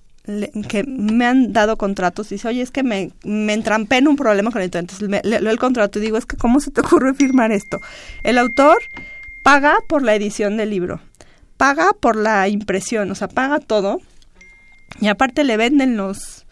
que 0.69 0.85
me 0.85 1.26
han 1.26 1.52
dado 1.52 1.76
contratos 1.76 2.33
y 2.33 2.37
dice, 2.37 2.49
oye, 2.49 2.62
es 2.62 2.71
que 2.71 2.83
me, 2.83 3.11
me 3.25 3.52
entrampé 3.52 3.99
en 3.99 4.09
un 4.09 4.16
problema 4.16 4.50
con 4.50 4.62
el. 4.62 4.71
Entonces 4.73 5.02
leo 5.02 5.50
el 5.50 5.59
contrato 5.59 5.99
y 5.99 6.02
digo, 6.02 6.16
es 6.16 6.26
que 6.26 6.37
¿cómo 6.37 6.61
se 6.61 6.71
te 6.71 6.81
ocurre 6.81 7.14
firmar 7.14 7.52
esto? 7.52 7.81
El 8.23 8.38
autor 8.38 8.78
paga 9.43 9.76
por 9.87 10.02
la 10.02 10.14
edición 10.14 10.57
del 10.57 10.71
libro, 10.71 11.00
paga 11.57 11.93
por 11.99 12.16
la 12.16 12.49
impresión, 12.49 13.11
o 13.11 13.14
sea, 13.14 13.28
paga 13.28 13.61
todo 13.61 14.00
y 15.00 15.09
aparte 15.09 15.45
le 15.45 15.57
venden 15.57 15.97
los 15.97 16.43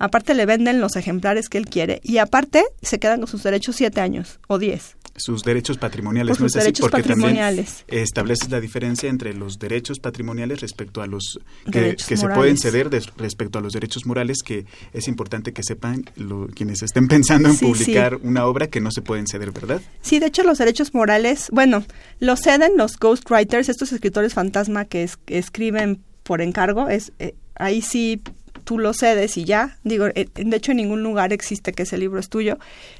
Aparte 0.00 0.32
le 0.32 0.46
venden 0.46 0.80
los 0.80 0.96
ejemplares 0.96 1.50
que 1.50 1.58
él 1.58 1.66
quiere 1.66 2.00
y 2.02 2.16
aparte 2.18 2.64
se 2.80 2.98
quedan 2.98 3.20
con 3.20 3.28
sus 3.28 3.42
derechos 3.42 3.76
siete 3.76 4.00
años 4.00 4.40
o 4.48 4.58
diez. 4.58 4.96
Sus 5.14 5.42
derechos 5.42 5.76
patrimoniales, 5.76 6.38
Por 6.38 6.48
sus 6.48 6.54
derechos 6.54 6.88
Porque 6.88 7.02
patrimoniales. 7.02 7.84
también 7.84 8.04
estableces 8.04 8.50
la 8.50 8.60
diferencia 8.60 9.10
entre 9.10 9.34
los 9.34 9.58
derechos 9.58 9.98
patrimoniales 9.98 10.62
respecto 10.62 11.02
a 11.02 11.06
los 11.06 11.38
que, 11.70 11.96
se 11.98 12.28
pueden 12.28 12.56
ceder 12.56 12.88
respecto 13.18 13.58
a 13.58 13.62
los 13.62 13.74
derechos 13.74 14.06
morales, 14.06 14.38
que 14.42 14.64
es 14.94 15.06
importante 15.06 15.52
que 15.52 15.62
sepan 15.62 16.04
quienes 16.54 16.82
estén 16.82 17.06
pensando 17.08 17.50
en 17.50 17.58
publicar 17.58 18.16
una 18.22 18.46
obra 18.46 18.68
que 18.68 18.80
no 18.80 18.90
se 18.90 19.02
pueden 19.02 19.26
ceder, 19.26 19.52
¿verdad? 19.52 19.82
Sí, 20.00 20.18
de 20.18 20.26
hecho 20.26 20.42
los 20.44 20.56
derechos 20.56 20.94
morales, 20.94 21.48
bueno, 21.52 21.84
los 22.20 22.40
ceden 22.40 22.78
los 22.78 22.96
ghostwriters, 22.96 23.68
estos 23.68 23.92
escritores 23.92 24.32
fantasma 24.32 24.86
que, 24.86 25.10
escriben 25.26 26.00
por 26.22 26.40
encargo, 26.40 26.88
es 26.88 27.12
eh, 27.18 27.34
ahí 27.56 27.82
sí 27.82 28.22
tú 28.70 28.78
lo 28.78 28.94
cedes 28.94 29.36
y 29.36 29.44
ya. 29.44 29.78
Digo, 29.82 30.06
eh, 30.14 30.28
de 30.32 30.56
hecho 30.56 30.70
en 30.70 30.76
ningún 30.76 31.02
lugar 31.02 31.32
existe 31.32 31.72
que 31.72 31.82
ese 31.82 31.98
libro 31.98 32.20
es 32.20 32.28
tuyo, 32.28 32.56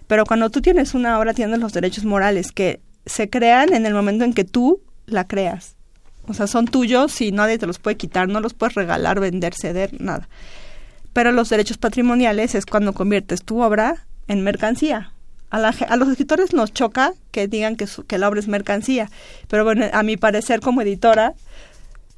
pero 0.09 0.27
cuando 0.27 0.51
tú 0.51 0.61
tienes 0.61 0.95
una 0.95 1.17
obra 1.17 1.33
tienes 1.33 1.61
los 1.61 1.73
derechos 1.73 2.05
morales 2.05 2.51
que 2.51 2.81
se 3.07 3.31
crean 3.31 3.73
en 3.73 3.87
el 3.87 3.95
momento 3.95 4.25
en 4.25 4.33
que 4.33 4.43
tú 4.43 4.81
la 5.07 5.29
creas. 5.29 5.77
O 6.27 6.35
sea, 6.35 6.49
son 6.49 6.67
tuyos 6.67 7.21
y 7.21 7.31
nadie 7.31 7.57
te 7.57 7.69
los 7.69 7.79
puede 7.79 7.97
quitar, 7.97 8.27
no 8.27 8.41
los 8.41 8.53
puedes 8.53 8.75
regalar, 8.75 9.21
vender, 9.21 9.55
ceder, 9.55 9.93
nada. 10.01 10.29
Pero 11.13 11.31
los 11.31 11.49
derechos 11.51 11.79
patrimoniales 11.79 12.57
es 12.57 12.67
cuando 12.67 12.93
conviertes 12.93 13.45
tu 13.45 13.63
obra 13.63 14.07
en 14.27 14.43
mercancía. 14.43 15.13
A, 15.53 15.59
a 15.59 15.97
los 15.97 16.09
escritores 16.09 16.53
nos 16.53 16.73
choca 16.73 17.15
que 17.31 17.47
digan 17.47 17.77
que, 17.77 17.87
que 18.09 18.19
la 18.19 18.29
obra 18.29 18.41
es 18.41 18.49
mercancía, 18.49 19.09
pero 19.47 19.63
bueno, 19.63 19.87
a 19.93 20.03
mi 20.03 20.17
parecer 20.17 20.59
como 20.59 20.83
editora, 20.83 21.35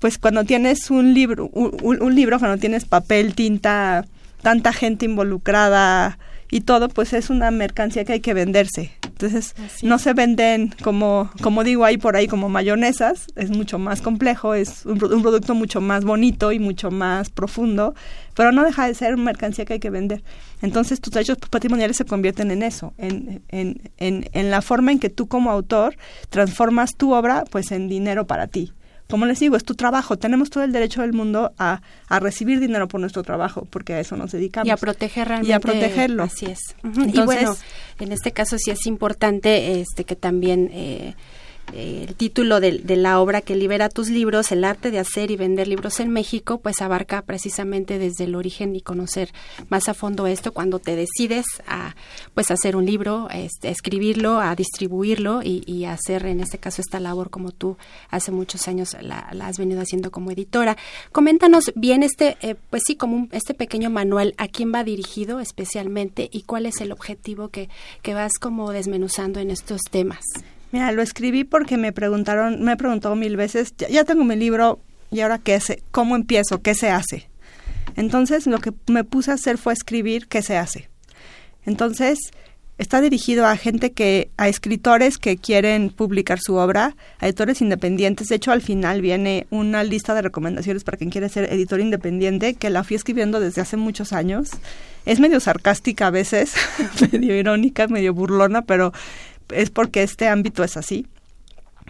pues 0.02 0.18
cuando 0.18 0.42
tienes 0.42 0.90
un 0.90 1.14
libro, 1.14 1.46
un, 1.52 2.14
libro, 2.16 2.40
cuando 2.40 2.58
tienes 2.58 2.84
papel, 2.86 3.36
tinta, 3.36 4.04
tanta 4.42 4.72
gente 4.72 5.04
involucrada 5.04 6.18
y 6.50 6.62
todo, 6.62 6.88
pues 6.88 7.12
es 7.12 7.30
una 7.30 7.52
mercancía 7.52 8.04
que 8.04 8.14
hay 8.14 8.20
que 8.20 8.34
venderse. 8.34 8.90
Entonces, 9.06 9.54
no 9.84 10.00
se 10.00 10.12
venden 10.12 10.74
como, 10.82 11.30
como 11.40 11.62
digo 11.62 11.84
ahí 11.84 11.98
por 11.98 12.16
ahí, 12.16 12.26
como 12.26 12.48
mayonesas, 12.48 13.26
es 13.36 13.50
mucho 13.50 13.78
más 13.78 14.02
complejo, 14.02 14.54
es 14.54 14.84
un, 14.86 14.98
producto 14.98 15.54
mucho 15.54 15.80
más 15.80 16.02
bonito 16.04 16.50
y 16.50 16.58
mucho 16.58 16.90
más 16.90 17.30
profundo, 17.30 17.94
pero 18.34 18.50
no 18.50 18.64
deja 18.64 18.88
de 18.88 18.94
ser 18.94 19.14
una 19.14 19.22
mercancía 19.22 19.64
que 19.66 19.74
hay 19.74 19.80
que 19.80 19.90
vender. 19.90 20.24
Entonces, 20.62 21.00
tus 21.00 21.12
derechos 21.12 21.38
patrimoniales 21.48 21.96
se 21.96 22.04
convierten 22.04 22.50
en 22.50 22.64
eso, 22.64 22.92
en, 22.98 23.40
en, 23.50 23.92
en, 23.98 24.28
en 24.32 24.50
la 24.50 24.62
forma 24.62 24.90
en 24.90 24.98
que 24.98 25.10
tú 25.10 25.28
como 25.28 25.52
autor 25.52 25.96
transformas 26.28 26.96
tu 26.96 27.14
obra 27.14 27.44
pues 27.48 27.70
en 27.70 27.86
dinero 27.86 28.26
para 28.26 28.48
ti 28.48 28.72
como 29.12 29.26
les 29.26 29.38
digo, 29.40 29.58
es 29.58 29.64
tu 29.64 29.74
trabajo. 29.74 30.16
Tenemos 30.16 30.48
todo 30.48 30.64
el 30.64 30.72
derecho 30.72 31.02
del 31.02 31.12
mundo 31.12 31.52
a, 31.58 31.82
a 32.08 32.18
recibir 32.18 32.60
dinero 32.60 32.88
por 32.88 32.98
nuestro 32.98 33.22
trabajo, 33.22 33.66
porque 33.68 33.92
a 33.92 34.00
eso 34.00 34.16
nos 34.16 34.32
dedicamos. 34.32 34.66
Y 34.66 34.70
a 34.70 34.78
proteger 34.78 35.28
realmente. 35.28 35.50
Y 35.50 35.52
a 35.52 35.60
protegerlo. 35.60 36.22
Así 36.22 36.46
es. 36.46 36.60
y 36.82 37.20
bueno, 37.20 37.54
en 38.00 38.10
este 38.10 38.32
caso 38.32 38.56
sí 38.56 38.70
es 38.70 38.86
importante 38.86 39.82
este 39.82 40.04
que 40.04 40.16
también... 40.16 40.70
Eh, 40.72 41.14
eh, 41.72 42.04
el 42.08 42.14
título 42.14 42.60
de, 42.60 42.78
de, 42.78 42.96
la 42.96 43.20
obra 43.20 43.40
que 43.40 43.56
libera 43.56 43.88
tus 43.88 44.10
libros, 44.10 44.52
el 44.52 44.64
arte 44.64 44.90
de 44.90 44.98
hacer 44.98 45.30
y 45.30 45.36
vender 45.36 45.68
libros 45.68 46.00
en 46.00 46.10
México, 46.10 46.58
pues 46.58 46.82
abarca 46.82 47.22
precisamente 47.22 47.98
desde 47.98 48.24
el 48.24 48.34
origen 48.34 48.76
y 48.76 48.82
conocer 48.82 49.32
más 49.70 49.88
a 49.88 49.94
fondo 49.94 50.26
esto 50.26 50.52
cuando 50.52 50.80
te 50.80 50.96
decides 50.96 51.46
a 51.66 51.94
pues 52.34 52.50
hacer 52.50 52.76
un 52.76 52.84
libro, 52.84 53.28
este, 53.30 53.70
escribirlo, 53.70 54.38
a 54.38 54.54
distribuirlo 54.54 55.42
y, 55.42 55.62
y, 55.66 55.86
hacer 55.86 56.26
en 56.26 56.40
este 56.40 56.58
caso 56.58 56.82
esta 56.82 57.00
labor 57.00 57.30
como 57.30 57.52
tú 57.52 57.76
hace 58.10 58.32
muchos 58.32 58.68
años 58.68 58.96
la, 59.00 59.28
la 59.32 59.46
has 59.46 59.58
venido 59.58 59.80
haciendo 59.80 60.10
como 60.10 60.30
editora. 60.30 60.76
Coméntanos 61.10 61.72
bien 61.74 62.02
este, 62.02 62.36
eh, 62.42 62.54
pues 62.70 62.82
sí, 62.86 62.96
como 62.96 63.16
un, 63.16 63.28
este 63.32 63.54
pequeño 63.54 63.88
manual, 63.88 64.34
a 64.36 64.48
quién 64.48 64.72
va 64.74 64.84
dirigido 64.84 65.40
especialmente 65.40 66.28
y 66.30 66.42
cuál 66.42 66.66
es 66.66 66.80
el 66.80 66.92
objetivo 66.92 67.48
que, 67.48 67.68
que 68.02 68.14
vas 68.14 68.32
como 68.38 68.72
desmenuzando 68.72 69.40
en 69.40 69.50
estos 69.50 69.80
temas. 69.90 70.24
Mira, 70.72 70.90
lo 70.90 71.02
escribí 71.02 71.44
porque 71.44 71.76
me 71.76 71.92
preguntaron, 71.92 72.62
me 72.62 72.76
preguntó 72.78 73.14
mil 73.14 73.36
veces, 73.36 73.74
ya, 73.76 74.04
tengo 74.04 74.24
mi 74.24 74.36
libro, 74.36 74.80
¿y 75.10 75.20
ahora 75.20 75.38
qué 75.38 75.60
se, 75.60 75.82
cómo 75.90 76.16
empiezo? 76.16 76.62
¿Qué 76.62 76.74
se 76.74 76.88
hace? 76.90 77.28
Entonces, 77.94 78.46
lo 78.46 78.58
que 78.58 78.72
me 78.86 79.04
puse 79.04 79.30
a 79.30 79.34
hacer 79.34 79.58
fue 79.58 79.74
escribir 79.74 80.28
qué 80.28 80.40
se 80.40 80.56
hace. 80.56 80.88
Entonces, 81.66 82.18
está 82.78 83.02
dirigido 83.02 83.46
a 83.46 83.56
gente 83.56 83.92
que, 83.92 84.30
a 84.38 84.48
escritores 84.48 85.18
que 85.18 85.36
quieren 85.36 85.90
publicar 85.90 86.40
su 86.40 86.54
obra, 86.54 86.96
a 87.18 87.26
editores 87.26 87.60
independientes. 87.60 88.28
De 88.28 88.36
hecho, 88.36 88.50
al 88.50 88.62
final 88.62 89.02
viene 89.02 89.46
una 89.50 89.84
lista 89.84 90.14
de 90.14 90.22
recomendaciones 90.22 90.84
para 90.84 90.96
quien 90.96 91.10
quiere 91.10 91.28
ser 91.28 91.52
editor 91.52 91.80
independiente, 91.80 92.54
que 92.54 92.70
la 92.70 92.82
fui 92.82 92.96
escribiendo 92.96 93.40
desde 93.40 93.60
hace 93.60 93.76
muchos 93.76 94.12
años. 94.12 94.50
Es 95.04 95.20
medio 95.20 95.38
sarcástica 95.38 96.06
a 96.06 96.10
veces, 96.10 96.54
medio 97.12 97.36
irónica, 97.36 97.88
medio 97.88 98.14
burlona, 98.14 98.62
pero 98.62 98.92
es 99.52 99.70
porque 99.70 100.02
este 100.02 100.28
ámbito 100.28 100.64
es 100.64 100.76
así. 100.76 101.06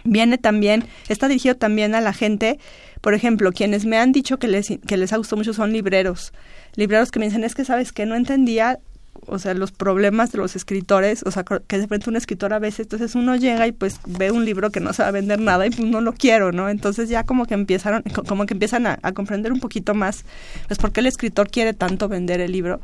Viene 0.03 0.37
también, 0.37 0.85
está 1.07 1.27
dirigido 1.27 1.55
también 1.55 1.95
a 1.95 2.01
la 2.01 2.13
gente, 2.13 2.59
por 3.01 3.13
ejemplo, 3.13 3.51
quienes 3.51 3.85
me 3.85 3.97
han 3.97 4.11
dicho 4.11 4.37
que 4.37 4.47
les, 4.47 4.67
que 4.85 4.97
les 4.97 5.13
ha 5.13 5.17
gustado 5.17 5.37
mucho 5.37 5.53
son 5.53 5.71
libreros. 5.71 6.33
Libreros 6.75 7.11
que 7.11 7.19
me 7.19 7.25
dicen, 7.25 7.43
es 7.43 7.55
que 7.55 7.65
sabes 7.65 7.91
que 7.91 8.05
no 8.05 8.15
entendía 8.15 8.79
o 9.27 9.39
sea, 9.39 9.53
los 9.53 9.71
problemas 9.71 10.31
de 10.31 10.37
los 10.37 10.55
escritores, 10.55 11.23
o 11.23 11.31
sea, 11.31 11.43
que 11.43 11.77
de 11.77 11.87
frente 11.87 12.09
un 12.09 12.15
escritor 12.15 12.53
a 12.53 12.59
veces, 12.59 12.81
entonces 12.81 13.15
uno 13.15 13.35
llega 13.35 13.67
y 13.67 13.71
pues 13.71 13.99
ve 14.05 14.31
un 14.31 14.43
libro 14.43 14.69
que 14.69 14.79
no 14.79 14.91
se 14.93 15.03
va 15.03 15.09
a 15.09 15.11
vender 15.11 15.39
nada 15.39 15.65
y 15.65 15.69
pues 15.69 15.87
no 15.87 16.01
lo 16.01 16.13
quiero, 16.13 16.51
¿no? 16.51 16.69
Entonces 16.69 17.09
ya 17.09 17.23
como 17.23 17.45
que 17.45 17.53
empezaron, 17.53 18.03
como 18.27 18.45
que 18.45 18.53
empiezan 18.53 18.87
a, 18.87 18.99
a 19.01 19.11
comprender 19.13 19.53
un 19.53 19.59
poquito 19.59 19.93
más, 19.93 20.25
pues 20.67 20.77
por 20.77 20.91
qué 20.91 20.99
el 20.99 21.07
escritor 21.07 21.49
quiere 21.49 21.73
tanto 21.73 22.09
vender 22.09 22.41
el 22.41 22.51
libro. 22.51 22.81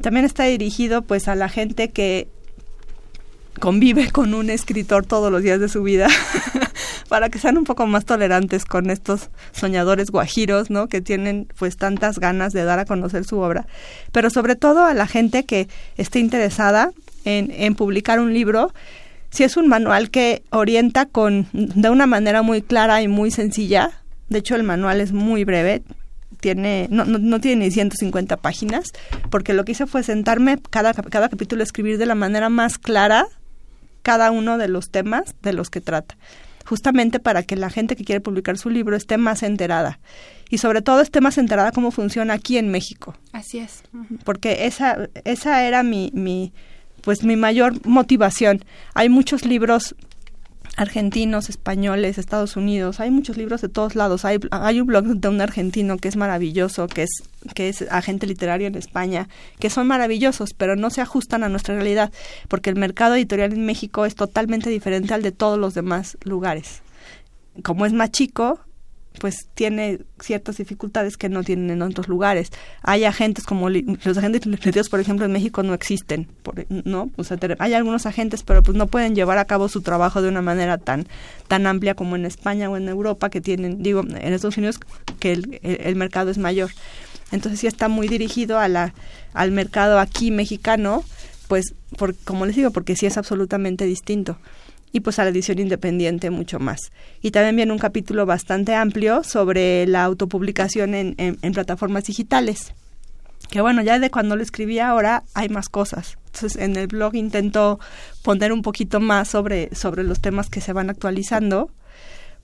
También 0.00 0.24
está 0.24 0.44
dirigido 0.44 1.02
pues 1.02 1.28
a 1.28 1.34
la 1.34 1.48
gente 1.48 1.90
que 1.90 2.28
convive 3.60 4.10
con 4.10 4.34
un 4.34 4.50
escritor 4.50 5.06
todos 5.06 5.30
los 5.32 5.42
días 5.42 5.60
de 5.60 5.68
su 5.68 5.82
vida 5.82 6.08
para 7.08 7.28
que 7.28 7.38
sean 7.38 7.58
un 7.58 7.64
poco 7.64 7.86
más 7.86 8.04
tolerantes 8.04 8.64
con 8.64 8.90
estos 8.90 9.30
soñadores 9.52 10.10
guajiros, 10.10 10.70
¿no? 10.70 10.88
Que 10.88 11.00
tienen 11.00 11.48
pues 11.58 11.76
tantas 11.76 12.18
ganas 12.18 12.52
de 12.52 12.64
dar 12.64 12.78
a 12.78 12.84
conocer 12.84 13.24
su 13.24 13.38
obra, 13.38 13.66
pero 14.12 14.30
sobre 14.30 14.56
todo 14.56 14.84
a 14.84 14.94
la 14.94 15.06
gente 15.06 15.44
que 15.44 15.68
esté 15.96 16.18
interesada 16.18 16.92
en, 17.24 17.50
en 17.50 17.74
publicar 17.74 18.20
un 18.20 18.32
libro. 18.32 18.72
Si 19.30 19.44
es 19.44 19.56
un 19.56 19.68
manual 19.68 20.10
que 20.10 20.42
orienta 20.50 21.06
con 21.06 21.48
de 21.52 21.90
una 21.90 22.06
manera 22.06 22.42
muy 22.42 22.62
clara 22.62 23.02
y 23.02 23.08
muy 23.08 23.30
sencilla, 23.30 23.90
de 24.28 24.38
hecho 24.38 24.54
el 24.54 24.62
manual 24.62 25.00
es 25.00 25.12
muy 25.12 25.44
breve, 25.44 25.82
tiene, 26.40 26.86
no, 26.90 27.04
no, 27.04 27.18
no, 27.18 27.40
tiene 27.40 27.64
ni 27.64 27.70
150 27.70 28.36
páginas, 28.36 28.92
porque 29.30 29.52
lo 29.52 29.64
que 29.64 29.72
hice 29.72 29.86
fue 29.86 30.02
sentarme 30.02 30.58
cada, 30.70 30.94
cada 30.94 31.28
capítulo 31.28 31.62
a 31.62 31.64
escribir 31.64 31.98
de 31.98 32.06
la 32.06 32.14
manera 32.14 32.48
más 32.48 32.78
clara 32.78 33.26
cada 34.06 34.30
uno 34.30 34.56
de 34.56 34.68
los 34.68 34.90
temas 34.90 35.34
de 35.42 35.52
los 35.52 35.68
que 35.68 35.80
trata 35.80 36.16
justamente 36.64 37.18
para 37.18 37.42
que 37.42 37.56
la 37.56 37.70
gente 37.70 37.96
que 37.96 38.04
quiere 38.04 38.20
publicar 38.20 38.56
su 38.56 38.70
libro 38.70 38.96
esté 38.96 39.16
más 39.18 39.42
enterada 39.42 39.98
y 40.48 40.58
sobre 40.58 40.80
todo 40.80 41.00
esté 41.00 41.20
más 41.20 41.38
enterada 41.38 41.72
cómo 41.72 41.90
funciona 41.90 42.34
aquí 42.34 42.56
en 42.56 42.68
México. 42.70 43.16
Así 43.32 43.58
es. 43.58 43.82
Porque 44.22 44.66
esa 44.66 45.08
esa 45.24 45.64
era 45.64 45.82
mi 45.82 46.12
mi 46.14 46.52
pues 47.00 47.24
mi 47.24 47.34
mayor 47.34 47.84
motivación. 47.84 48.64
Hay 48.94 49.08
muchos 49.08 49.44
libros 49.44 49.96
argentinos, 50.76 51.48
españoles, 51.48 52.18
Estados 52.18 52.56
Unidos, 52.56 53.00
hay 53.00 53.10
muchos 53.10 53.36
libros 53.36 53.62
de 53.62 53.68
todos 53.68 53.96
lados. 53.96 54.24
Hay, 54.24 54.38
hay 54.50 54.80
un 54.80 54.86
blog 54.86 55.04
de 55.04 55.28
un 55.28 55.40
argentino 55.40 55.96
que 55.96 56.08
es 56.08 56.16
maravilloso, 56.16 56.86
que 56.86 57.04
es, 57.04 57.10
que 57.54 57.68
es 57.70 57.82
agente 57.90 58.26
literario 58.26 58.66
en 58.66 58.74
España, 58.74 59.28
que 59.58 59.70
son 59.70 59.86
maravillosos, 59.86 60.52
pero 60.52 60.76
no 60.76 60.90
se 60.90 61.00
ajustan 61.00 61.42
a 61.42 61.48
nuestra 61.48 61.74
realidad, 61.74 62.12
porque 62.48 62.70
el 62.70 62.76
mercado 62.76 63.14
editorial 63.14 63.52
en 63.52 63.64
México 63.64 64.04
es 64.04 64.14
totalmente 64.14 64.68
diferente 64.68 65.14
al 65.14 65.22
de 65.22 65.32
todos 65.32 65.58
los 65.58 65.74
demás 65.74 66.18
lugares. 66.22 66.82
Como 67.62 67.86
es 67.86 67.94
más 67.94 68.10
chico, 68.10 68.60
pues 69.18 69.48
tiene 69.54 70.00
ciertas 70.20 70.56
dificultades 70.56 71.16
que 71.16 71.28
no 71.28 71.42
tienen 71.42 71.70
en 71.70 71.82
otros 71.82 72.08
lugares. 72.08 72.50
Hay 72.82 73.04
agentes 73.04 73.44
como 73.44 73.68
los 73.68 74.18
agentes 74.18 74.46
literarios, 74.46 74.88
por 74.88 75.00
ejemplo, 75.00 75.26
en 75.26 75.32
México 75.32 75.62
no 75.62 75.74
existen, 75.74 76.28
¿no? 76.84 77.10
Hay 77.58 77.74
algunos 77.74 78.06
agentes, 78.06 78.42
pero 78.42 78.62
pues 78.62 78.76
no 78.76 78.86
pueden 78.86 79.14
llevar 79.14 79.38
a 79.38 79.44
cabo 79.44 79.68
su 79.68 79.82
trabajo 79.82 80.22
de 80.22 80.28
una 80.28 80.42
manera 80.42 80.78
tan 80.78 81.06
tan 81.48 81.66
amplia 81.66 81.94
como 81.94 82.16
en 82.16 82.26
España 82.26 82.68
o 82.68 82.76
en 82.76 82.88
Europa, 82.88 83.30
que 83.30 83.40
tienen, 83.40 83.82
digo, 83.82 84.00
en 84.00 84.32
Estados 84.32 84.56
Unidos 84.56 84.78
que 85.18 85.32
el, 85.32 85.60
el, 85.62 85.96
mercado 85.96 86.30
es 86.30 86.38
mayor. 86.38 86.70
Entonces 87.32 87.60
sí 87.60 87.66
está 87.66 87.88
muy 87.88 88.08
dirigido 88.08 88.58
a 88.58 88.68
la, 88.68 88.94
al 89.32 89.50
mercado 89.50 89.98
aquí 89.98 90.30
mexicano, 90.30 91.04
pues 91.48 91.74
por, 91.96 92.14
como 92.16 92.46
les 92.46 92.56
digo, 92.56 92.70
porque 92.70 92.96
sí 92.96 93.06
es 93.06 93.16
absolutamente 93.16 93.84
distinto 93.84 94.38
y 94.96 95.00
pues 95.00 95.18
a 95.18 95.24
la 95.24 95.28
edición 95.28 95.58
independiente 95.58 96.30
mucho 96.30 96.58
más. 96.58 96.90
Y 97.20 97.30
también 97.30 97.54
viene 97.54 97.70
un 97.70 97.78
capítulo 97.78 98.24
bastante 98.24 98.74
amplio 98.74 99.22
sobre 99.24 99.86
la 99.86 100.02
autopublicación 100.04 100.94
en, 100.94 101.14
en, 101.18 101.52
plataformas 101.52 102.04
digitales. 102.04 102.72
Que 103.50 103.60
bueno, 103.60 103.82
ya 103.82 103.98
de 103.98 104.10
cuando 104.10 104.36
lo 104.36 104.42
escribí 104.42 104.78
ahora 104.78 105.22
hay 105.34 105.50
más 105.50 105.68
cosas. 105.68 106.16
Entonces 106.24 106.56
en 106.56 106.76
el 106.76 106.86
blog 106.86 107.14
intento 107.14 107.78
poner 108.22 108.54
un 108.54 108.62
poquito 108.62 108.98
más 108.98 109.28
sobre, 109.28 109.68
sobre 109.74 110.02
los 110.02 110.20
temas 110.20 110.48
que 110.48 110.62
se 110.62 110.72
van 110.72 110.88
actualizando, 110.88 111.70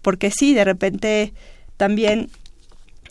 porque 0.02 0.30
sí, 0.30 0.52
de 0.52 0.64
repente 0.64 1.32
también 1.78 2.28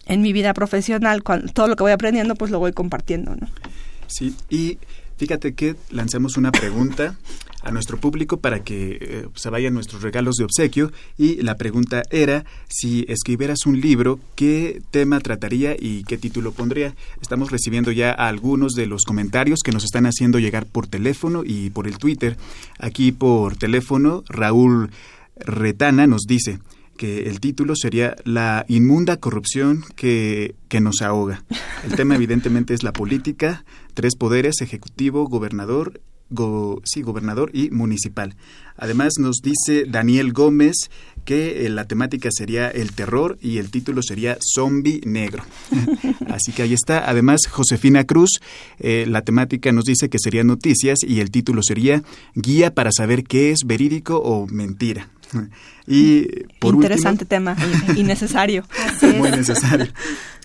en 0.06 0.22
mi 0.22 0.34
vida 0.34 0.54
profesional, 0.54 1.24
cuando, 1.24 1.52
todo 1.52 1.68
lo 1.68 1.76
que 1.76 1.82
voy 1.82 1.94
aprendiendo, 1.94 2.36
pues 2.36 2.52
lo 2.52 2.60
voy 2.60 2.74
compartiendo, 2.74 3.36
¿no? 3.36 3.48
Sí, 4.06 4.36
y 4.52 4.78
fíjate 5.18 5.56
que 5.56 5.76
lanzamos 5.90 6.38
una 6.38 6.52
pregunta 6.52 7.18
a 7.64 7.72
nuestro 7.72 7.98
público 7.98 8.38
para 8.38 8.64
que 8.64 8.98
eh, 9.00 9.28
se 9.36 9.50
vayan 9.50 9.74
nuestros 9.74 10.02
regalos 10.02 10.36
de 10.36 10.46
obsequio 10.46 10.92
y 11.18 11.42
la 11.42 11.56
pregunta 11.56 12.04
era 12.10 12.46
si 12.68 13.06
escribieras 13.08 13.66
un 13.66 13.80
libro, 13.80 14.20
¿qué 14.36 14.82
tema 14.92 15.20
trataría 15.20 15.76
y 15.80 16.04
qué 16.04 16.18
título 16.18 16.52
pondría? 16.52 16.96
Estamos 17.22 17.52
recibiendo 17.52 17.92
ya 17.92 18.12
algunos 18.12 18.74
de 18.74 18.88
los 18.88 19.04
comentarios 19.04 19.60
que 19.64 19.72
nos 19.72 19.84
están 19.84 20.06
haciendo 20.06 20.40
llegar 20.40 20.66
por 20.66 20.88
teléfono 20.88 21.44
y 21.46 21.70
por 21.70 21.88
el 21.88 21.98
Twitter. 21.98 22.38
Aquí 22.80 23.12
por 23.12 23.56
teléfono, 23.56 24.24
Raúl 24.28 24.90
Retana 25.38 26.08
nos 26.08 26.24
dice, 26.28 26.60
que 26.98 27.24
el 27.24 27.40
título 27.40 27.76
sería 27.76 28.16
La 28.26 28.64
inmunda 28.68 29.18
corrupción 29.18 29.84
que, 29.96 30.54
que, 30.68 30.82
nos 30.82 31.02
ahoga. 31.02 31.44
El 31.84 31.96
tema 31.96 32.16
evidentemente 32.16 32.76
es 32.76 32.84
la 32.84 32.94
política, 32.94 33.66
tres 33.96 34.16
poderes, 34.16 34.62
ejecutivo, 34.62 35.28
gobernador 35.28 36.00
sí, 36.84 37.02
gobernador 37.02 37.52
y 37.54 37.70
municipal. 37.72 38.36
Además 38.78 39.14
nos 39.20 39.38
dice 39.44 39.86
Daniel 39.88 40.34
Gómez 40.34 40.90
que 41.26 41.66
eh, 41.66 41.70
la 41.70 41.86
temática 41.86 42.30
sería 42.32 42.70
el 42.70 42.94
terror 42.94 43.38
y 43.42 43.58
el 43.58 43.70
título 43.70 44.02
sería 44.02 44.38
Zombie 44.56 45.02
Negro. 45.06 45.44
Así 46.30 46.52
que 46.52 46.64
ahí 46.64 46.74
está. 46.74 47.10
Además, 47.10 47.42
Josefina 47.50 48.06
Cruz, 48.06 48.40
eh, 48.80 49.06
la 49.08 49.22
temática 49.22 49.72
nos 49.72 49.86
dice 49.86 50.10
que 50.10 50.18
sería 50.20 50.44
noticias 50.44 51.00
y 51.04 51.20
el 51.20 51.32
título 51.32 51.62
sería 51.64 52.04
Guía 52.34 52.74
para 52.74 52.92
saber 52.92 53.24
qué 53.24 53.52
es 53.52 53.60
verídico 53.66 54.18
o 54.18 54.48
mentira. 54.48 55.10
Y 55.88 56.46
por 56.60 56.76
Interesante 56.76 57.26
tema 57.26 57.58
y 57.98 58.04
necesario. 58.04 58.64
Muy 59.18 59.32
necesario. 59.32 59.88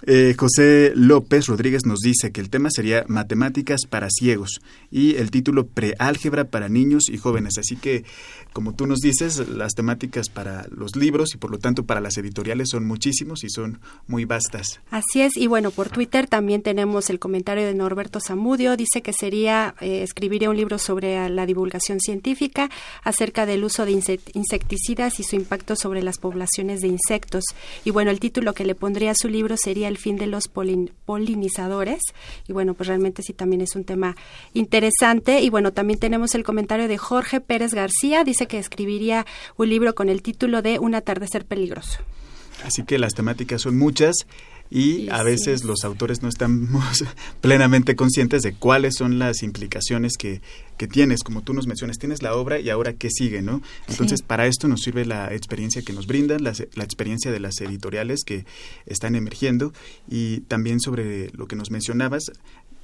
Eh, 0.02 0.34
José 0.38 0.92
López 0.94 1.46
Rodríguez 1.46 1.86
nos 1.86 2.00
dice 2.00 2.30
que 2.30 2.40
el 2.40 2.50
tema 2.50 2.70
sería 2.70 3.04
Matemáticas 3.08 3.80
para 3.88 4.08
ciegos 4.10 4.60
y 4.90 5.16
el 5.16 5.30
título 5.30 5.66
Preálgebra 5.66 6.44
para 6.44 6.68
niños 6.68 7.08
y 7.08 7.16
jóvenes. 7.16 7.58
Así 7.58 7.76
que, 7.76 8.04
como 8.52 8.74
tú 8.74 8.86
nos 8.86 9.00
dices, 9.00 9.48
las 9.48 9.74
temáticas 9.74 10.28
para 10.28 10.66
los 10.70 10.96
libros 10.96 11.34
y 11.34 11.38
por 11.38 11.50
lo 11.50 11.58
tanto 11.58 11.84
para 11.84 12.00
las 12.00 12.18
editoriales 12.18 12.68
son 12.70 12.86
muchísimos 12.86 13.42
y 13.44 13.48
son 13.48 13.80
muy 14.06 14.24
vastas. 14.24 14.80
Así 14.90 15.22
es, 15.22 15.36
y 15.36 15.46
bueno, 15.46 15.70
por 15.70 15.88
Twitter 15.88 16.26
también 16.26 16.62
tenemos 16.62 17.10
el 17.10 17.18
comentario 17.18 17.64
de 17.64 17.74
Norberto 17.74 18.20
Zamudio. 18.20 18.76
Dice 18.76 19.02
que 19.02 19.12
sería, 19.12 19.74
eh, 19.80 20.02
escribiría 20.02 20.50
un 20.50 20.56
libro 20.56 20.78
sobre 20.78 21.28
la 21.30 21.46
divulgación 21.46 22.00
científica 22.00 22.70
acerca 23.02 23.46
del 23.46 23.64
uso 23.64 23.84
de 23.84 23.92
insecticidas 24.34 25.20
y 25.20 25.22
su 25.22 25.36
impacto 25.36 25.74
sobre 25.74 26.02
las 26.02 26.18
poblaciones 26.18 26.80
de 26.80 26.88
insectos. 26.88 27.44
Y 27.84 27.90
bueno, 27.90 28.10
el 28.10 28.20
título 28.20 28.52
que 28.52 28.64
le 28.64 28.74
pondría 28.74 29.12
a 29.12 29.14
su 29.14 29.28
libro 29.28 29.56
sería 29.56 29.85
El 29.88 29.98
fin 29.98 30.16
de 30.16 30.26
los 30.26 30.48
polinizadores. 30.48 32.00
Y 32.48 32.52
bueno, 32.52 32.74
pues 32.74 32.88
realmente 32.88 33.22
sí 33.22 33.32
también 33.32 33.62
es 33.62 33.76
un 33.76 33.84
tema 33.84 34.16
interesante. 34.54 35.40
Y 35.40 35.50
bueno, 35.50 35.72
también 35.72 35.98
tenemos 35.98 36.34
el 36.34 36.44
comentario 36.44 36.88
de 36.88 36.98
Jorge 36.98 37.40
Pérez 37.40 37.74
García. 37.74 38.24
Dice 38.24 38.46
que 38.46 38.58
escribiría 38.58 39.26
un 39.56 39.68
libro 39.68 39.94
con 39.94 40.08
el 40.08 40.22
título 40.22 40.62
de 40.62 40.78
Un 40.78 40.94
atardecer 40.94 41.44
peligroso. 41.44 42.00
Así 42.64 42.84
que 42.84 42.98
las 42.98 43.14
temáticas 43.14 43.62
son 43.62 43.78
muchas 43.78 44.26
y 44.70 45.08
a 45.10 45.22
veces 45.22 45.64
los 45.64 45.84
autores 45.84 46.22
no 46.22 46.28
estamos 46.28 47.04
plenamente 47.40 47.96
conscientes 47.96 48.42
de 48.42 48.54
cuáles 48.54 48.94
son 48.96 49.18
las 49.18 49.42
implicaciones 49.42 50.16
que, 50.18 50.40
que, 50.76 50.88
tienes, 50.88 51.22
como 51.22 51.42
tú 51.42 51.54
nos 51.54 51.66
mencionas, 51.66 51.98
tienes 51.98 52.22
la 52.22 52.34
obra 52.34 52.58
y 52.60 52.70
ahora 52.70 52.92
qué 52.92 53.10
sigue, 53.10 53.42
¿no? 53.42 53.62
Entonces, 53.88 54.22
para 54.22 54.46
esto 54.46 54.68
nos 54.68 54.82
sirve 54.82 55.04
la 55.04 55.32
experiencia 55.32 55.82
que 55.82 55.92
nos 55.92 56.06
brindan, 56.06 56.42
la, 56.42 56.52
la, 56.74 56.84
experiencia 56.84 57.30
de 57.30 57.40
las 57.40 57.60
editoriales 57.60 58.20
que 58.24 58.44
están 58.86 59.14
emergiendo. 59.14 59.72
Y 60.08 60.40
también 60.42 60.80
sobre 60.80 61.30
lo 61.30 61.46
que 61.46 61.56
nos 61.56 61.70
mencionabas, 61.70 62.24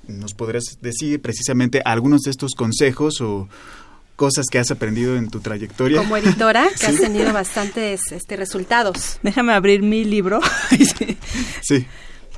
nos 0.09 0.35
podrás 0.35 0.79
decir 0.81 1.21
precisamente 1.21 1.81
algunos 1.85 2.23
de 2.23 2.31
estos 2.31 2.53
consejos 2.55 3.21
o, 3.21 3.49
cosas 4.17 4.47
que 4.51 4.59
has 4.59 4.71
aprendido 4.71 5.17
en 5.17 5.29
tu 5.29 5.41
trayectoria. 5.41 5.99
Como 5.99 6.17
editora, 6.17 6.69
que 6.81 6.87
has 6.87 6.97
tenido 6.97 7.33
bastantes 7.33 8.01
este, 8.11 8.37
resultados. 8.37 9.19
Déjame 9.23 9.53
abrir 9.53 9.83
mi 9.83 10.05
libro. 10.05 10.41
sí. 11.63 11.87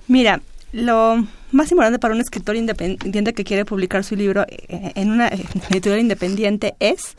Mira, 0.06 0.40
lo 0.72 1.26
más 1.52 1.70
importante 1.70 1.98
para 1.98 2.14
un 2.14 2.20
escritor 2.20 2.56
independiente 2.56 3.32
que 3.32 3.44
quiere 3.44 3.64
publicar 3.64 4.04
su 4.04 4.16
libro 4.16 4.44
eh, 4.48 4.92
en 4.94 5.10
una 5.10 5.28
editorial 5.70 6.00
independiente 6.00 6.74
es 6.80 7.14